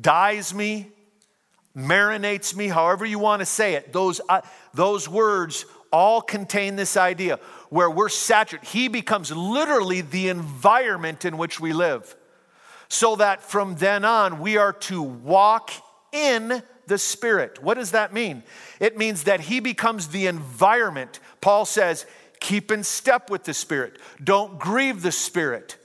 dyes 0.00 0.52
me, 0.52 0.88
marinates 1.76 2.56
me, 2.56 2.66
however 2.66 3.06
you 3.06 3.20
want 3.20 3.38
to 3.38 3.46
say 3.46 3.74
it. 3.74 3.92
Those, 3.92 4.20
uh, 4.28 4.40
those 4.74 5.08
words 5.08 5.64
all 5.92 6.20
contain 6.20 6.74
this 6.74 6.96
idea 6.96 7.38
where 7.68 7.88
we're 7.88 8.08
saturated. 8.08 8.66
He 8.66 8.88
becomes 8.88 9.30
literally 9.30 10.00
the 10.00 10.28
environment 10.28 11.24
in 11.24 11.38
which 11.38 11.60
we 11.60 11.72
live. 11.72 12.16
So 12.88 13.14
that 13.14 13.42
from 13.44 13.76
then 13.76 14.04
on, 14.04 14.40
we 14.40 14.56
are 14.56 14.72
to 14.72 15.00
walk 15.00 15.70
in 16.12 16.64
the 16.90 16.98
Spirit. 16.98 17.62
What 17.62 17.78
does 17.78 17.92
that 17.92 18.12
mean? 18.12 18.42
It 18.78 18.98
means 18.98 19.24
that 19.24 19.40
He 19.40 19.60
becomes 19.60 20.08
the 20.08 20.26
environment. 20.26 21.20
Paul 21.40 21.64
says, 21.64 22.04
keep 22.40 22.70
in 22.70 22.84
step 22.84 23.30
with 23.30 23.44
the 23.44 23.54
Spirit, 23.54 23.98
don't 24.22 24.58
grieve 24.58 25.00
the 25.00 25.12
Spirit. 25.12 25.78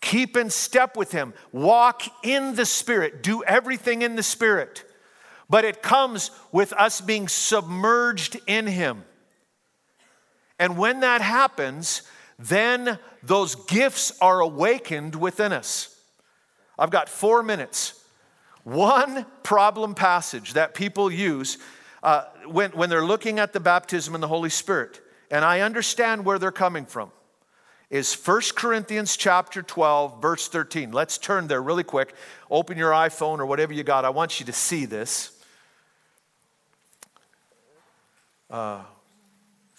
Keep 0.00 0.38
in 0.38 0.48
step 0.48 0.96
with 0.96 1.12
Him, 1.12 1.34
walk 1.52 2.04
in 2.24 2.54
the 2.54 2.64
Spirit, 2.64 3.22
do 3.22 3.42
everything 3.44 4.00
in 4.00 4.16
the 4.16 4.22
Spirit. 4.22 4.84
But 5.50 5.66
it 5.66 5.82
comes 5.82 6.30
with 6.52 6.72
us 6.72 7.02
being 7.02 7.28
submerged 7.28 8.40
in 8.46 8.66
Him. 8.66 9.04
And 10.58 10.78
when 10.78 11.00
that 11.00 11.20
happens, 11.20 12.02
then 12.38 12.98
those 13.22 13.56
gifts 13.56 14.12
are 14.22 14.40
awakened 14.40 15.14
within 15.16 15.52
us. 15.52 15.94
I've 16.78 16.90
got 16.90 17.10
four 17.10 17.42
minutes. 17.42 17.99
One 18.70 19.26
problem 19.42 19.96
passage 19.96 20.52
that 20.52 20.74
people 20.74 21.10
use 21.10 21.58
uh, 22.04 22.26
when, 22.46 22.70
when 22.70 22.88
they're 22.88 23.04
looking 23.04 23.40
at 23.40 23.52
the 23.52 23.58
baptism 23.58 24.14
in 24.14 24.20
the 24.20 24.28
Holy 24.28 24.48
Spirit, 24.48 25.00
and 25.28 25.44
I 25.44 25.62
understand 25.62 26.24
where 26.24 26.38
they're 26.38 26.52
coming 26.52 26.86
from, 26.86 27.10
is 27.90 28.14
1 28.14 28.42
Corinthians 28.54 29.16
chapter 29.16 29.60
12, 29.60 30.22
verse 30.22 30.46
13. 30.46 30.92
Let's 30.92 31.18
turn 31.18 31.48
there 31.48 31.60
really 31.60 31.82
quick. 31.82 32.14
Open 32.48 32.78
your 32.78 32.92
iPhone 32.92 33.40
or 33.40 33.46
whatever 33.46 33.72
you 33.72 33.82
got. 33.82 34.04
I 34.04 34.10
want 34.10 34.38
you 34.38 34.46
to 34.46 34.52
see 34.52 34.84
this. 34.84 35.32
Uh, 38.48 38.82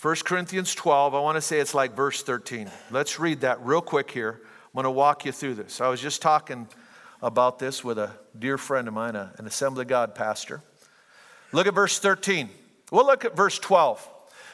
1 0.01 0.15
Corinthians 0.25 0.75
12, 0.75 1.15
I 1.15 1.19
want 1.21 1.37
to 1.37 1.41
say 1.41 1.61
it's 1.61 1.73
like 1.73 1.95
verse 1.95 2.23
13. 2.23 2.69
Let's 2.89 3.21
read 3.21 3.39
that 3.39 3.61
real 3.61 3.79
quick 3.79 4.11
here. 4.11 4.41
I'm 4.43 4.73
going 4.73 4.83
to 4.83 4.91
walk 4.91 5.23
you 5.23 5.31
through 5.31 5.55
this. 5.55 5.79
I 5.79 5.87
was 5.87 6.01
just 6.01 6.21
talking 6.21 6.67
about 7.21 7.59
this 7.59 7.83
with 7.83 7.97
a 7.97 8.11
dear 8.37 8.57
friend 8.57 8.87
of 8.87 8.93
mine, 8.93 9.15
an 9.15 9.45
Assembly 9.45 9.83
of 9.83 9.87
God 9.87 10.15
pastor. 10.15 10.61
Look 11.51 11.67
at 11.67 11.73
verse 11.73 11.99
13. 11.99 12.49
We'll 12.91 13.05
look 13.05 13.25
at 13.25 13.35
verse 13.35 13.59
12. 13.59 14.07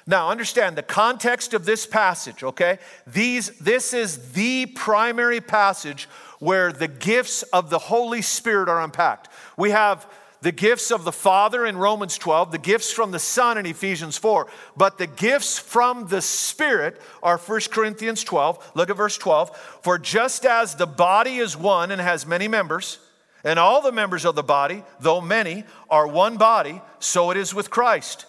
Now, 0.05 0.29
understand 0.29 0.77
the 0.77 0.83
context 0.83 1.53
of 1.53 1.65
this 1.65 1.85
passage, 1.85 2.41
okay? 2.41 2.79
These, 3.05 3.57
this 3.59 3.93
is 3.93 4.31
the 4.31 4.67
primary 4.67 5.41
passage 5.41 6.07
where 6.39 6.71
the 6.71 6.87
gifts 6.87 7.43
of 7.43 7.69
the 7.69 7.79
Holy 7.79 8.21
Spirit 8.21 8.69
are 8.69 8.81
unpacked. 8.81 9.27
We 9.57 9.71
have 9.71 10.09
the 10.41 10.51
gifts 10.51 10.91
of 10.91 11.03
the 11.03 11.11
Father 11.11 11.65
in 11.65 11.77
Romans 11.77 12.17
12, 12.17 12.51
the 12.51 12.57
gifts 12.57 12.91
from 12.91 13.11
the 13.11 13.19
Son 13.19 13.57
in 13.57 13.65
Ephesians 13.65 14.17
4, 14.17 14.47
but 14.75 14.97
the 14.97 15.07
gifts 15.07 15.57
from 15.57 16.07
the 16.07 16.21
Spirit 16.21 17.01
are 17.23 17.37
1 17.37 17.61
Corinthians 17.71 18.23
12. 18.23 18.71
Look 18.75 18.89
at 18.89 18.97
verse 18.97 19.17
12. 19.17 19.55
For 19.81 19.97
just 19.97 20.45
as 20.45 20.75
the 20.75 20.85
body 20.85 21.37
is 21.37 21.57
one 21.57 21.91
and 21.91 21.99
has 21.99 22.25
many 22.25 22.47
members, 22.47 22.99
and 23.43 23.57
all 23.57 23.81
the 23.81 23.91
members 23.91 24.25
of 24.25 24.35
the 24.35 24.43
body, 24.43 24.83
though 24.99 25.21
many, 25.21 25.63
are 25.89 26.07
one 26.07 26.37
body, 26.37 26.81
so 26.99 27.31
it 27.31 27.37
is 27.37 27.53
with 27.53 27.69
Christ. 27.69 28.25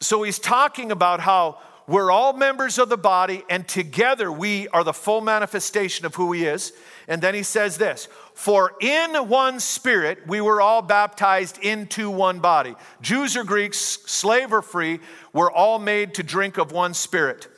So 0.00 0.22
he's 0.22 0.38
talking 0.38 0.92
about 0.92 1.20
how 1.20 1.58
we're 1.90 2.12
all 2.12 2.34
members 2.34 2.78
of 2.78 2.88
the 2.88 2.96
body, 2.96 3.42
and 3.50 3.66
together 3.66 4.30
we 4.30 4.68
are 4.68 4.84
the 4.84 4.92
full 4.92 5.20
manifestation 5.20 6.06
of 6.06 6.14
who 6.14 6.30
he 6.30 6.44
is. 6.44 6.72
And 7.08 7.20
then 7.20 7.34
he 7.34 7.42
says 7.42 7.78
this 7.78 8.06
For 8.32 8.74
in 8.80 9.12
one 9.28 9.58
spirit 9.58 10.24
we 10.28 10.40
were 10.40 10.60
all 10.60 10.82
baptized 10.82 11.58
into 11.58 12.08
one 12.08 12.38
body. 12.38 12.76
Jews 13.00 13.36
or 13.36 13.42
Greeks, 13.42 13.78
slave 13.78 14.52
or 14.52 14.62
free, 14.62 15.00
were 15.32 15.50
all 15.50 15.80
made 15.80 16.14
to 16.14 16.22
drink 16.22 16.58
of 16.58 16.70
one 16.70 16.94
spirit. 16.94 17.48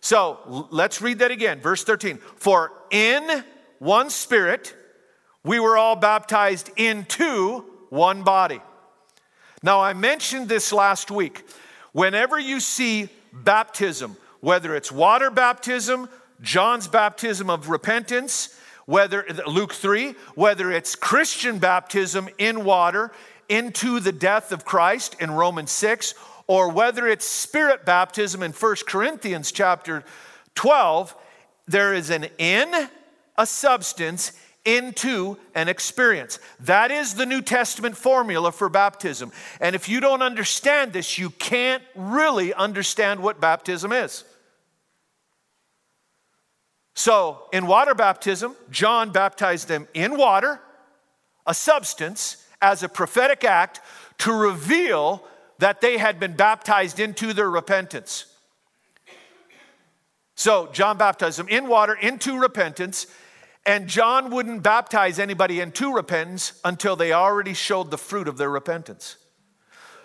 So 0.00 0.66
let's 0.70 1.02
read 1.02 1.18
that 1.18 1.30
again. 1.30 1.60
Verse 1.60 1.84
13 1.84 2.16
For 2.36 2.72
in 2.90 3.44
one 3.78 4.08
spirit 4.08 4.74
we 5.44 5.60
were 5.60 5.76
all 5.76 5.96
baptized 5.96 6.70
into 6.78 7.58
one 7.90 8.22
body. 8.22 8.62
Now, 9.62 9.82
I 9.82 9.92
mentioned 9.92 10.48
this 10.48 10.72
last 10.72 11.10
week. 11.10 11.44
Whenever 11.92 12.38
you 12.38 12.60
see 12.60 13.10
baptism, 13.44 14.16
whether 14.40 14.74
it's 14.74 14.92
water 14.92 15.30
baptism, 15.30 16.08
John's 16.40 16.88
baptism 16.88 17.50
of 17.50 17.68
repentance, 17.68 18.58
whether 18.84 19.24
Luke 19.46 19.72
3, 19.72 20.14
whether 20.34 20.70
it's 20.70 20.94
Christian 20.94 21.58
baptism 21.58 22.28
in 22.38 22.64
water 22.64 23.12
into 23.48 24.00
the 24.00 24.12
death 24.12 24.52
of 24.52 24.64
Christ 24.64 25.16
in 25.20 25.30
Romans 25.30 25.70
6, 25.72 26.14
or 26.46 26.70
whether 26.70 27.06
it's 27.06 27.26
spirit 27.26 27.84
baptism 27.84 28.42
in 28.42 28.52
1 28.52 28.76
Corinthians 28.86 29.50
chapter 29.50 30.04
12, 30.54 31.14
there 31.66 31.92
is 31.92 32.10
an 32.10 32.26
in, 32.38 32.88
a 33.36 33.46
substance, 33.46 34.32
into 34.66 35.38
an 35.54 35.68
experience. 35.68 36.38
That 36.60 36.90
is 36.90 37.14
the 37.14 37.24
New 37.24 37.40
Testament 37.40 37.96
formula 37.96 38.52
for 38.52 38.68
baptism. 38.68 39.32
And 39.60 39.74
if 39.74 39.88
you 39.88 40.00
don't 40.00 40.22
understand 40.22 40.92
this, 40.92 41.16
you 41.16 41.30
can't 41.30 41.82
really 41.94 42.52
understand 42.52 43.20
what 43.20 43.40
baptism 43.40 43.92
is. 43.92 44.24
So, 46.94 47.42
in 47.52 47.66
water 47.66 47.94
baptism, 47.94 48.56
John 48.70 49.12
baptized 49.12 49.68
them 49.68 49.86
in 49.94 50.16
water, 50.16 50.60
a 51.46 51.54
substance, 51.54 52.42
as 52.62 52.82
a 52.82 52.88
prophetic 52.88 53.44
act 53.44 53.80
to 54.18 54.32
reveal 54.32 55.22
that 55.58 55.82
they 55.82 55.98
had 55.98 56.18
been 56.18 56.34
baptized 56.34 56.98
into 56.98 57.34
their 57.34 57.50
repentance. 57.50 58.24
So, 60.36 60.68
John 60.72 60.96
baptized 60.96 61.38
them 61.38 61.48
in 61.48 61.68
water 61.68 61.94
into 61.94 62.38
repentance, 62.38 63.06
and 63.66 63.88
John 63.88 64.30
wouldn't 64.30 64.62
baptize 64.62 65.18
anybody 65.18 65.60
into 65.60 65.92
repentance 65.92 66.58
until 66.64 66.94
they 66.94 67.12
already 67.12 67.52
showed 67.52 67.90
the 67.90 67.98
fruit 67.98 68.28
of 68.28 68.38
their 68.38 68.48
repentance. 68.48 69.16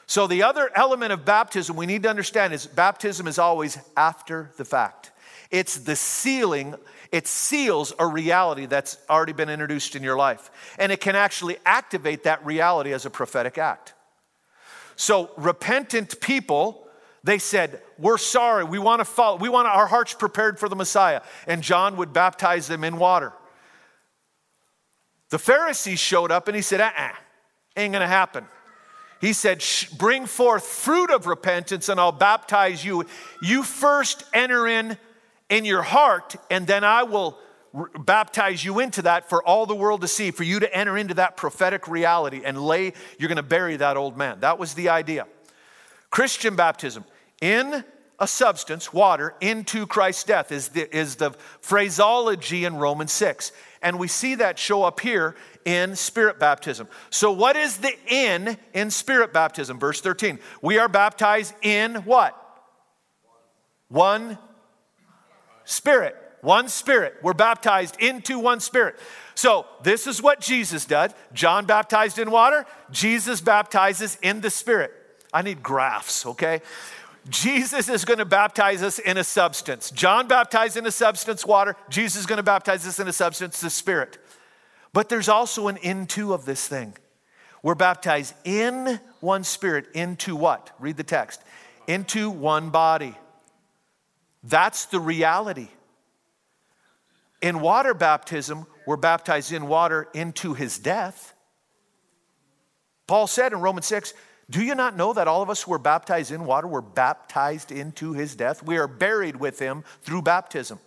So, 0.08 0.28
the 0.28 0.43
other 0.43 0.69
element 0.76 1.13
of 1.13 1.24
baptism 1.24 1.78
we 1.78 1.86
need 1.86 2.04
to 2.04 2.10
understand 2.10 2.54
is 2.54 2.65
baptism 2.67 3.28
is 3.28 3.39
always 3.39 3.78
after 3.95 4.52
the 4.58 4.65
fact. 4.65 5.12
It's 5.52 5.78
the 5.78 5.95
sealing, 5.95 6.76
it 7.12 7.28
seals 7.28 7.93
a 8.00 8.08
reality 8.08 8.65
that's 8.65 8.97
already 9.10 9.34
been 9.34 9.50
introduced 9.50 9.95
in 9.95 10.04
your 10.04 10.17
life. 10.17 10.50
And 10.80 10.91
it 10.91 11.00
can 11.00 11.15
actually 11.15 11.58
activate 11.65 12.24
that 12.24 12.45
reality 12.45 12.93
as 12.93 13.06
a 13.06 13.10
prophetic 13.10 13.58
act. 13.58 13.93
So, 14.95 15.30
repentant 15.38 16.19
people, 16.19 16.88
they 17.24 17.38
said, 17.38 17.82
We're 18.00 18.17
sorry, 18.17 18.63
we 18.63 18.80
want 18.80 19.00
to 19.02 19.06
follow, 19.06 19.38
we 19.38 19.50
want 19.50 19.67
our 19.67 19.88
hearts 19.88 20.13
prepared 20.13 20.60
for 20.60 20.67
the 20.67 20.76
Messiah. 20.76 21.21
And 21.47 21.62
John 21.62 21.95
would 21.97 22.12
baptize 22.12 22.67
them 22.67 22.84
in 22.84 22.97
water. 22.97 23.34
The 25.32 25.39
Pharisees 25.39 26.00
showed 26.00 26.32
up 26.32 26.48
and 26.48 26.56
he 26.56 26.62
said, 26.62 26.82
uh 26.82 26.91
uh 26.96 27.10
ain't 27.76 27.94
gonna 27.94 28.08
happen. 28.08 28.46
He 29.22 29.34
said, 29.34 29.63
Bring 29.98 30.26
forth 30.26 30.63
fruit 30.63 31.10
of 31.10 31.26
repentance 31.26 31.89
and 31.89 32.00
I'll 32.00 32.12
baptize 32.12 32.84
you. 32.84 33.06
You 33.41 33.63
first 33.63 34.24
enter 34.34 34.67
in 34.67 34.98
in 35.50 35.65
your 35.65 35.82
heart, 35.82 36.36
and 36.50 36.65
then 36.65 36.84
I 36.84 37.04
will 37.04 37.38
baptize 38.00 38.63
you 38.63 38.80
into 38.80 39.02
that 39.04 39.30
for 39.30 39.44
all 39.44 39.65
the 39.65 39.76
world 39.76 40.02
to 40.02 40.08
see, 40.08 40.32
for 40.32 40.44
you 40.44 40.60
to 40.60 40.76
enter 40.76 40.98
into 40.98 41.13
that 41.15 41.38
prophetic 41.38 41.88
reality 41.88 42.41
and 42.44 42.62
lay, 42.62 42.94
you're 43.20 43.34
to 43.34 43.44
bury 43.44 43.78
that 43.78 43.98
old 43.98 44.17
man. 44.17 44.39
That 44.39 44.60
was 44.60 44.74
the 44.74 44.89
idea. 44.89 45.28
Christian 46.10 46.56
baptism 46.56 47.06
in 47.41 47.84
a 48.20 48.28
substance, 48.28 48.94
water, 48.94 49.36
into 49.41 49.88
Christ's 49.88 50.24
death 50.26 50.52
is 50.52 50.70
the, 50.70 50.96
is 50.96 51.15
the 51.15 51.32
phraseology 51.60 52.65
in 52.65 52.78
Romans 52.78 53.12
6. 53.12 53.52
And 53.82 53.98
we 53.98 54.08
see 54.08 54.36
that 54.36 54.60
show 54.60 54.84
up 54.84 55.00
here 55.00 55.36
in 55.65 55.96
spirit 55.96 56.39
baptism. 56.39 56.88
So, 57.10 57.32
what 57.32 57.56
is 57.56 57.78
the 57.78 57.94
in 58.08 58.58
in 58.74 58.91
spirit 58.91 59.34
baptism? 59.34 59.80
Verse 59.80 60.02
13. 60.02 60.39
We 60.62 60.78
are 60.78 60.88
baptized 60.88 61.54
in 61.62 61.96
what? 61.96 62.38
One 63.89 64.38
Spirit, 65.65 66.15
one 66.41 66.70
Spirit. 66.70 67.15
We're 67.22 67.34
baptized 67.34 67.98
into 68.00 68.39
one 68.39 68.60
Spirit. 68.60 69.00
So, 69.36 69.65
this 69.84 70.08
is 70.08 70.22
what 70.22 70.39
Jesus 70.39 70.86
did. 70.86 71.13
John 71.34 71.65
baptized 71.65 72.20
in 72.20 72.30
water, 72.32 72.65
Jesus 72.91 73.41
baptizes 73.41 74.17
in 74.22 74.41
the 74.41 74.50
Spirit. 74.50 74.91
I 75.34 75.41
need 75.41 75.63
graphs, 75.63 76.26
okay? 76.26 76.62
Jesus 77.30 77.88
is 77.88 78.04
going 78.04 78.18
to 78.18 78.26
baptize 78.26 78.82
us 78.82 78.98
in 79.00 79.18
a 79.18 79.24
substance. 79.24 79.92
John 79.92 80.28
baptized 80.28 80.76
in 80.76 80.86
a 80.86 80.92
substance, 80.92 81.46
water. 81.46 81.76
Jesus 81.90 82.22
is 82.22 82.26
going 82.26 82.38
to 82.38 82.44
baptize 82.44 82.88
us 82.88 83.00
in 83.00 83.08
a 83.08 83.14
substance, 83.14 83.62
the 83.62 83.70
Spirit. 83.70 84.18
But 84.94 85.10
there's 85.10 85.30
also 85.30 85.68
an 85.68 85.78
into 85.78 86.34
of 86.34 86.46
this 86.46 86.68
thing. 86.68 86.96
We're 87.64 87.76
baptized 87.76 88.34
in 88.44 89.00
one 89.20 89.44
spirit 89.44 89.86
into 89.94 90.36
what? 90.36 90.72
Read 90.80 90.98
the 90.98 91.04
text. 91.04 91.42
Into 91.88 92.30
one 92.30 92.72
body. 92.72 93.16
That's 94.44 94.86
the 94.86 95.00
reality. 95.00 95.68
In 97.42 97.62
water 97.62 97.94
baptism, 97.94 98.66
we're 98.88 98.98
baptized 98.98 99.52
in 99.52 99.68
water 99.68 100.08
into 100.14 100.54
his 100.54 100.80
death. 100.80 101.34
Paul 103.08 103.28
said 103.28 103.54
in 103.54 103.60
Romans 103.60 103.86
6, 103.88 104.14
Do 104.52 104.62
you 104.62 104.76
not 104.76 104.98
know 104.98 105.14
that 105.14 105.30
all 105.30 105.42
of 105.42 105.50
us 105.50 105.64
who 105.64 105.72
were 105.72 105.80
baptized 105.80 106.30
in 106.30 106.46
water 106.46 106.68
were 106.68 106.82
baptized 106.82 107.72
into 107.72 108.12
his 108.12 108.36
death? 108.36 108.62
We 108.62 108.78
are 108.78 108.88
buried 108.88 109.38
with 109.38 109.60
him 109.60 109.86
through 110.04 110.24
baptism. 110.24 110.80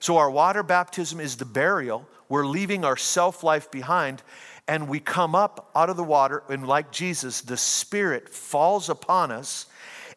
So 0.00 0.18
our 0.18 0.30
water 0.30 0.62
baptism 0.62 1.18
is 1.18 1.36
the 1.36 1.46
burial. 1.46 2.06
We're 2.28 2.46
leaving 2.46 2.84
our 2.84 2.98
self 2.98 3.42
life 3.42 3.70
behind, 3.70 4.22
and 4.68 4.86
we 4.86 5.00
come 5.00 5.34
up 5.34 5.70
out 5.74 5.88
of 5.88 5.96
the 5.96 6.04
water, 6.04 6.42
and 6.50 6.68
like 6.68 6.92
Jesus, 6.92 7.40
the 7.40 7.56
Spirit 7.56 8.28
falls 8.28 8.90
upon 8.90 9.32
us 9.32 9.64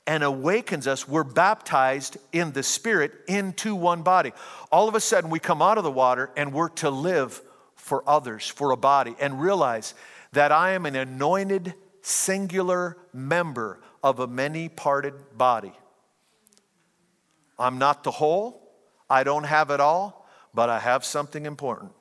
and 0.05 0.21
awakens 0.21 0.85
us. 0.85 1.07
We're 1.07 1.23
baptized 1.23 2.17
in 2.33 2.51
the 2.51 2.63
Spirit 2.63 3.13
into 3.27 3.75
one 3.75 4.01
body. 4.01 4.33
All 4.71 4.89
of 4.89 4.95
a 4.95 4.99
sudden, 4.99 5.29
we 5.29 5.39
come 5.39 5.61
out 5.61 5.77
of 5.77 5.85
the 5.85 5.91
water 5.91 6.31
and 6.35 6.51
we're 6.51 6.69
to 6.69 6.89
live 6.89 7.41
for 7.75 8.03
others, 8.09 8.47
for 8.47 8.71
a 8.71 8.77
body, 8.77 9.15
and 9.19 9.39
realize 9.39 9.93
that 10.33 10.51
I 10.51 10.71
am 10.71 10.85
an 10.85 10.95
anointed, 10.95 11.73
singular 12.01 12.97
member 13.13 13.79
of 14.03 14.19
a 14.19 14.27
many 14.27 14.69
parted 14.69 15.13
body. 15.37 15.73
I'm 17.57 17.77
not 17.77 18.03
the 18.03 18.11
whole, 18.11 18.71
I 19.09 19.23
don't 19.23 19.43
have 19.43 19.69
it 19.69 19.79
all, 19.79 20.27
but 20.53 20.69
I 20.69 20.79
have 20.79 21.03
something 21.03 21.45
important. 21.45 21.91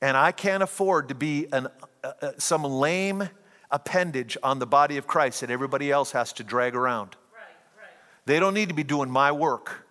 And 0.00 0.16
I 0.16 0.32
can't 0.32 0.62
afford 0.62 1.08
to 1.08 1.14
be 1.14 1.46
an, 1.52 1.68
uh, 2.02 2.12
uh 2.20 2.32
some 2.38 2.64
lame, 2.64 3.28
appendage 3.72 4.36
on 4.42 4.58
the 4.58 4.66
body 4.66 4.98
of 4.98 5.06
Christ 5.06 5.40
that 5.40 5.50
everybody 5.50 5.90
else 5.90 6.12
has 6.12 6.32
to 6.34 6.44
drag 6.44 6.76
around. 6.76 7.16
Right, 7.32 7.42
right. 7.78 7.88
They 8.26 8.38
don't 8.38 8.54
need 8.54 8.68
to 8.68 8.74
be 8.74 8.84
doing 8.84 9.10
my 9.10 9.32
work. 9.32 9.86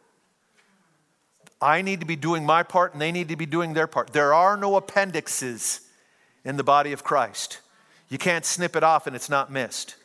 I 1.60 1.82
need 1.82 2.00
to 2.00 2.06
be 2.06 2.16
doing 2.16 2.46
my 2.46 2.64
part 2.64 2.94
and 2.94 3.02
they 3.02 3.12
need 3.12 3.30
to 3.30 3.36
be 3.36 3.46
doing 3.46 3.74
their 3.74 3.88
part. 3.88 4.14
There 4.14 4.34
are 4.34 4.56
no 4.56 4.76
appendixes 4.78 5.82
in 6.46 6.58
the 6.58 6.64
body 6.64 6.92
of 6.92 7.04
Christ. 7.04 7.60
You 8.12 8.18
can't 8.18 8.46
snip 8.46 8.76
it 8.76 8.84
off 8.84 9.08
and 9.08 9.16
it's 9.16 9.30
not 9.30 9.52
missed. 9.52 9.96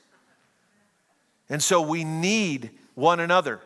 And 1.50 1.62
so 1.62 1.82
we 1.82 2.04
need 2.04 2.70
one 2.94 3.20
another. 3.20 3.60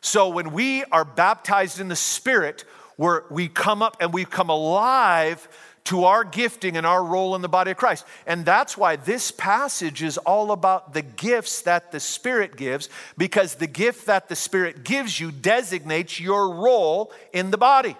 So 0.00 0.30
when 0.30 0.52
we 0.52 0.82
are 0.84 1.04
baptized 1.04 1.78
in 1.78 1.88
the 1.88 1.96
Spirit, 1.96 2.64
where 2.96 3.24
we 3.30 3.48
come 3.48 3.82
up 3.82 3.98
and 4.00 4.12
we 4.12 4.24
come 4.24 4.48
alive 4.48 5.46
to 5.84 6.04
our 6.04 6.24
gifting 6.24 6.76
and 6.76 6.86
our 6.86 7.04
role 7.04 7.34
in 7.34 7.42
the 7.42 7.48
body 7.48 7.72
of 7.72 7.76
Christ. 7.76 8.06
And 8.26 8.44
that's 8.44 8.76
why 8.78 8.96
this 8.96 9.30
passage 9.30 10.02
is 10.02 10.16
all 10.16 10.52
about 10.52 10.94
the 10.94 11.02
gifts 11.02 11.62
that 11.62 11.92
the 11.92 12.00
Spirit 12.00 12.56
gives, 12.56 12.88
because 13.18 13.56
the 13.56 13.66
gift 13.66 14.06
that 14.06 14.28
the 14.28 14.36
Spirit 14.36 14.84
gives 14.84 15.18
you 15.18 15.32
designates 15.32 16.20
your 16.20 16.54
role 16.54 17.12
in 17.32 17.50
the 17.50 17.58
body. 17.58 17.96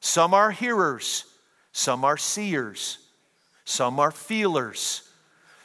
Some 0.00 0.32
are 0.32 0.50
hearers, 0.50 1.24
some 1.72 2.04
are 2.04 2.16
seers, 2.16 2.98
some 3.64 4.00
are 4.00 4.12
feelers, 4.12 5.09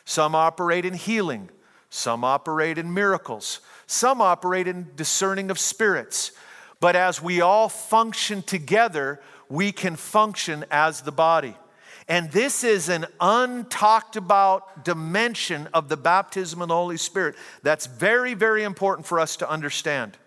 some 0.05 0.35
operate 0.35 0.85
in 0.85 0.93
healing, 0.93 1.49
some 1.89 2.23
operate 2.23 2.77
in 2.77 2.93
miracles, 2.93 3.59
some 3.87 4.21
operate 4.21 4.67
in 4.67 4.91
discerning 4.95 5.51
of 5.51 5.59
spirits. 5.59 6.31
But 6.79 6.95
as 6.95 7.21
we 7.21 7.41
all 7.41 7.69
function 7.69 8.41
together, 8.41 9.19
we 9.49 9.71
can 9.71 9.95
function 9.95 10.65
as 10.71 11.01
the 11.01 11.11
body. 11.11 11.55
And 12.07 12.31
this 12.31 12.63
is 12.63 12.87
an 12.89 13.07
untalked 13.19 14.15
about 14.15 14.85
dimension 14.85 15.67
of 15.73 15.89
the 15.89 15.97
baptism 15.97 16.61
of 16.61 16.67
the 16.67 16.75
Holy 16.75 16.97
Spirit 16.97 17.35
that's 17.63 17.87
very, 17.87 18.35
very 18.35 18.63
important 18.63 19.07
for 19.07 19.19
us 19.19 19.37
to 19.37 19.49
understand. 19.49 20.17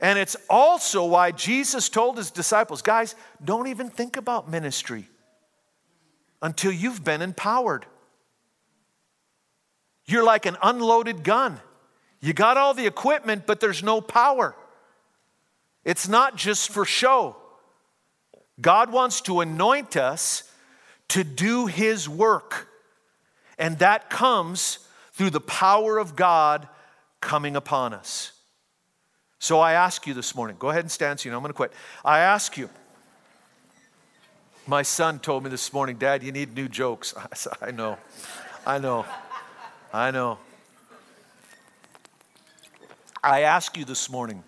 And 0.00 0.18
it's 0.18 0.36
also 0.50 1.04
why 1.04 1.30
Jesus 1.30 1.88
told 1.88 2.16
his 2.16 2.32
disciples, 2.32 2.82
guys, 2.82 3.14
don't 3.44 3.68
even 3.68 3.88
think 3.88 4.16
about 4.16 4.50
ministry 4.50 5.08
until 6.42 6.72
you've 6.72 7.04
been 7.04 7.22
empowered. 7.22 7.86
You're 10.06 10.24
like 10.24 10.46
an 10.46 10.56
unloaded 10.62 11.24
gun. 11.24 11.60
You 12.20 12.32
got 12.32 12.56
all 12.56 12.74
the 12.74 12.86
equipment, 12.86 13.46
but 13.46 13.60
there's 13.60 13.82
no 13.82 14.00
power. 14.00 14.54
It's 15.84 16.08
not 16.08 16.36
just 16.36 16.70
for 16.70 16.84
show. 16.84 17.36
God 18.60 18.92
wants 18.92 19.20
to 19.22 19.40
anoint 19.40 19.96
us 19.96 20.50
to 21.08 21.24
do 21.24 21.66
His 21.66 22.08
work. 22.08 22.68
And 23.58 23.78
that 23.78 24.10
comes 24.10 24.78
through 25.12 25.30
the 25.30 25.40
power 25.40 25.98
of 25.98 26.16
God 26.16 26.68
coming 27.20 27.56
upon 27.56 27.94
us. 27.94 28.32
So 29.38 29.60
I 29.60 29.74
ask 29.74 30.06
you 30.06 30.14
this 30.14 30.34
morning, 30.34 30.56
go 30.58 30.70
ahead 30.70 30.84
and 30.84 30.90
stand 30.90 31.20
so 31.20 31.26
you 31.26 31.30
know 31.30 31.36
I'm 31.36 31.42
going 31.42 31.50
to 31.50 31.56
quit. 31.56 31.72
I 32.04 32.20
ask 32.20 32.56
you, 32.56 32.70
my 34.66 34.82
son 34.82 35.18
told 35.18 35.44
me 35.44 35.50
this 35.50 35.72
morning, 35.72 35.96
Dad, 35.96 36.22
you 36.22 36.32
need 36.32 36.54
new 36.54 36.68
jokes. 36.68 37.12
I 37.32 37.34
said, 37.34 37.52
I 37.60 37.70
know, 37.70 37.98
I 38.66 38.78
know, 38.78 39.04
I 39.94 40.10
know. 40.10 40.38
I 43.22 43.42
ask 43.42 43.78
you 43.78 43.86
this 43.86 44.10
morning, 44.10 44.42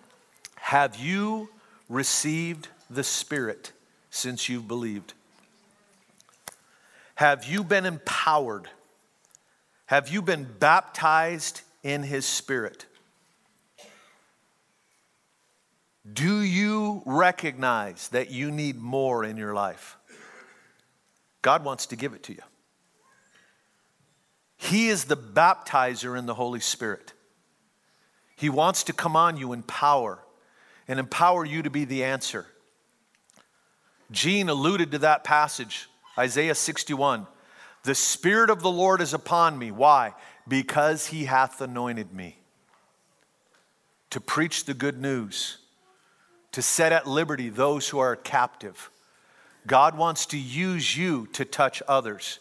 have 0.55 0.97
you 0.97 1.49
received 1.89 2.67
the 2.89 3.03
Spirit? 3.03 3.71
since 4.17 4.49
you've 4.49 4.67
believed? 4.67 5.13
Have 7.15 7.45
you 7.45 7.63
been 7.63 7.85
empowered? 7.85 8.69
Have 9.85 10.09
you 10.09 10.21
been 10.21 10.47
baptized 10.59 11.61
in 11.83 12.03
His 12.03 12.25
Spirit? 12.25 12.85
Do 16.11 16.41
you 16.41 17.03
recognize 17.05 18.07
that 18.09 18.31
you 18.31 18.49
need 18.49 18.77
more 18.77 19.23
in 19.23 19.37
your 19.37 19.53
life? 19.53 19.97
God 21.41 21.63
wants 21.63 21.85
to 21.87 21.95
give 21.95 22.13
it 22.13 22.23
to 22.23 22.33
you. 22.33 22.41
He 24.57 24.89
is 24.89 25.05
the 25.05 25.17
baptizer 25.17 26.17
in 26.17 26.25
the 26.25 26.33
Holy 26.33 26.59
Spirit. 26.59 27.13
He 28.35 28.49
wants 28.49 28.83
to 28.83 28.93
come 28.93 29.15
on 29.15 29.37
you 29.37 29.53
in 29.53 29.63
power 29.63 30.19
and 30.87 30.99
empower 30.99 31.45
you 31.45 31.61
to 31.63 31.69
be 31.69 31.85
the 31.85 32.03
answer. 32.03 32.47
Gene 34.11 34.49
alluded 34.49 34.91
to 34.91 34.99
that 34.99 35.23
passage, 35.23 35.87
Isaiah 36.17 36.55
61. 36.55 37.27
The 37.83 37.95
Spirit 37.95 38.49
of 38.49 38.61
the 38.61 38.71
Lord 38.71 39.01
is 39.01 39.13
upon 39.13 39.57
me. 39.57 39.71
Why? 39.71 40.13
Because 40.47 41.07
he 41.07 41.25
hath 41.25 41.61
anointed 41.61 42.13
me 42.13 42.37
to 44.09 44.21
preach 44.21 44.65
the 44.65 44.73
good 44.73 44.99
news, 44.99 45.57
to 46.51 46.61
set 46.61 46.91
at 46.91 47.07
liberty 47.07 47.49
those 47.49 47.89
who 47.89 47.99
are 47.99 48.15
captive. 48.15 48.89
God 49.65 49.97
wants 49.97 50.25
to 50.27 50.37
use 50.37 50.95
you 50.95 51.27
to 51.33 51.43
touch 51.43 51.83
others. 51.87 52.39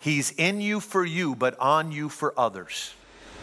He's 0.00 0.30
in 0.32 0.60
you 0.60 0.80
for 0.80 1.04
you, 1.04 1.34
but 1.34 1.58
on 1.58 1.92
you 1.92 2.08
for 2.08 2.32
others. 2.36 2.94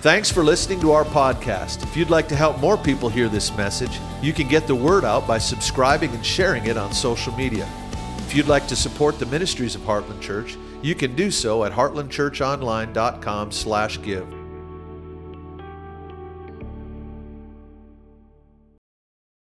Thanks 0.02 0.32
for 0.32 0.44
listening 0.44 0.80
to 0.82 0.92
our 0.92 1.06
podcast. 1.06 1.84
If 1.84 1.98
you'd 1.98 2.10
like 2.10 2.28
to 2.28 2.36
help 2.36 2.60
more 2.60 2.78
people 2.78 3.10
hear 3.10 3.28
this 3.28 3.56
message, 3.58 4.00
you 4.22 4.34
can 4.34 4.48
get 4.48 4.68
the 4.68 4.76
word 4.76 5.04
out 5.04 5.28
by 5.28 5.38
subscribing 5.38 6.12
and 6.12 6.26
sharing 6.26 6.68
it 6.68 6.78
on 6.78 6.94
social 6.94 7.34
media. 7.34 7.68
If 8.20 8.36
you'd 8.36 8.48
like 8.48 8.68
to 8.68 8.76
support 8.76 9.20
the 9.20 9.26
ministries 9.26 9.76
of 9.76 9.82
Heartland 9.82 10.22
Church, 10.22 10.58
you 10.82 10.96
can 10.96 11.16
do 11.16 11.32
so 11.32 11.64
at 11.64 11.72
heartlandchurchonline.com/give. 11.72 14.35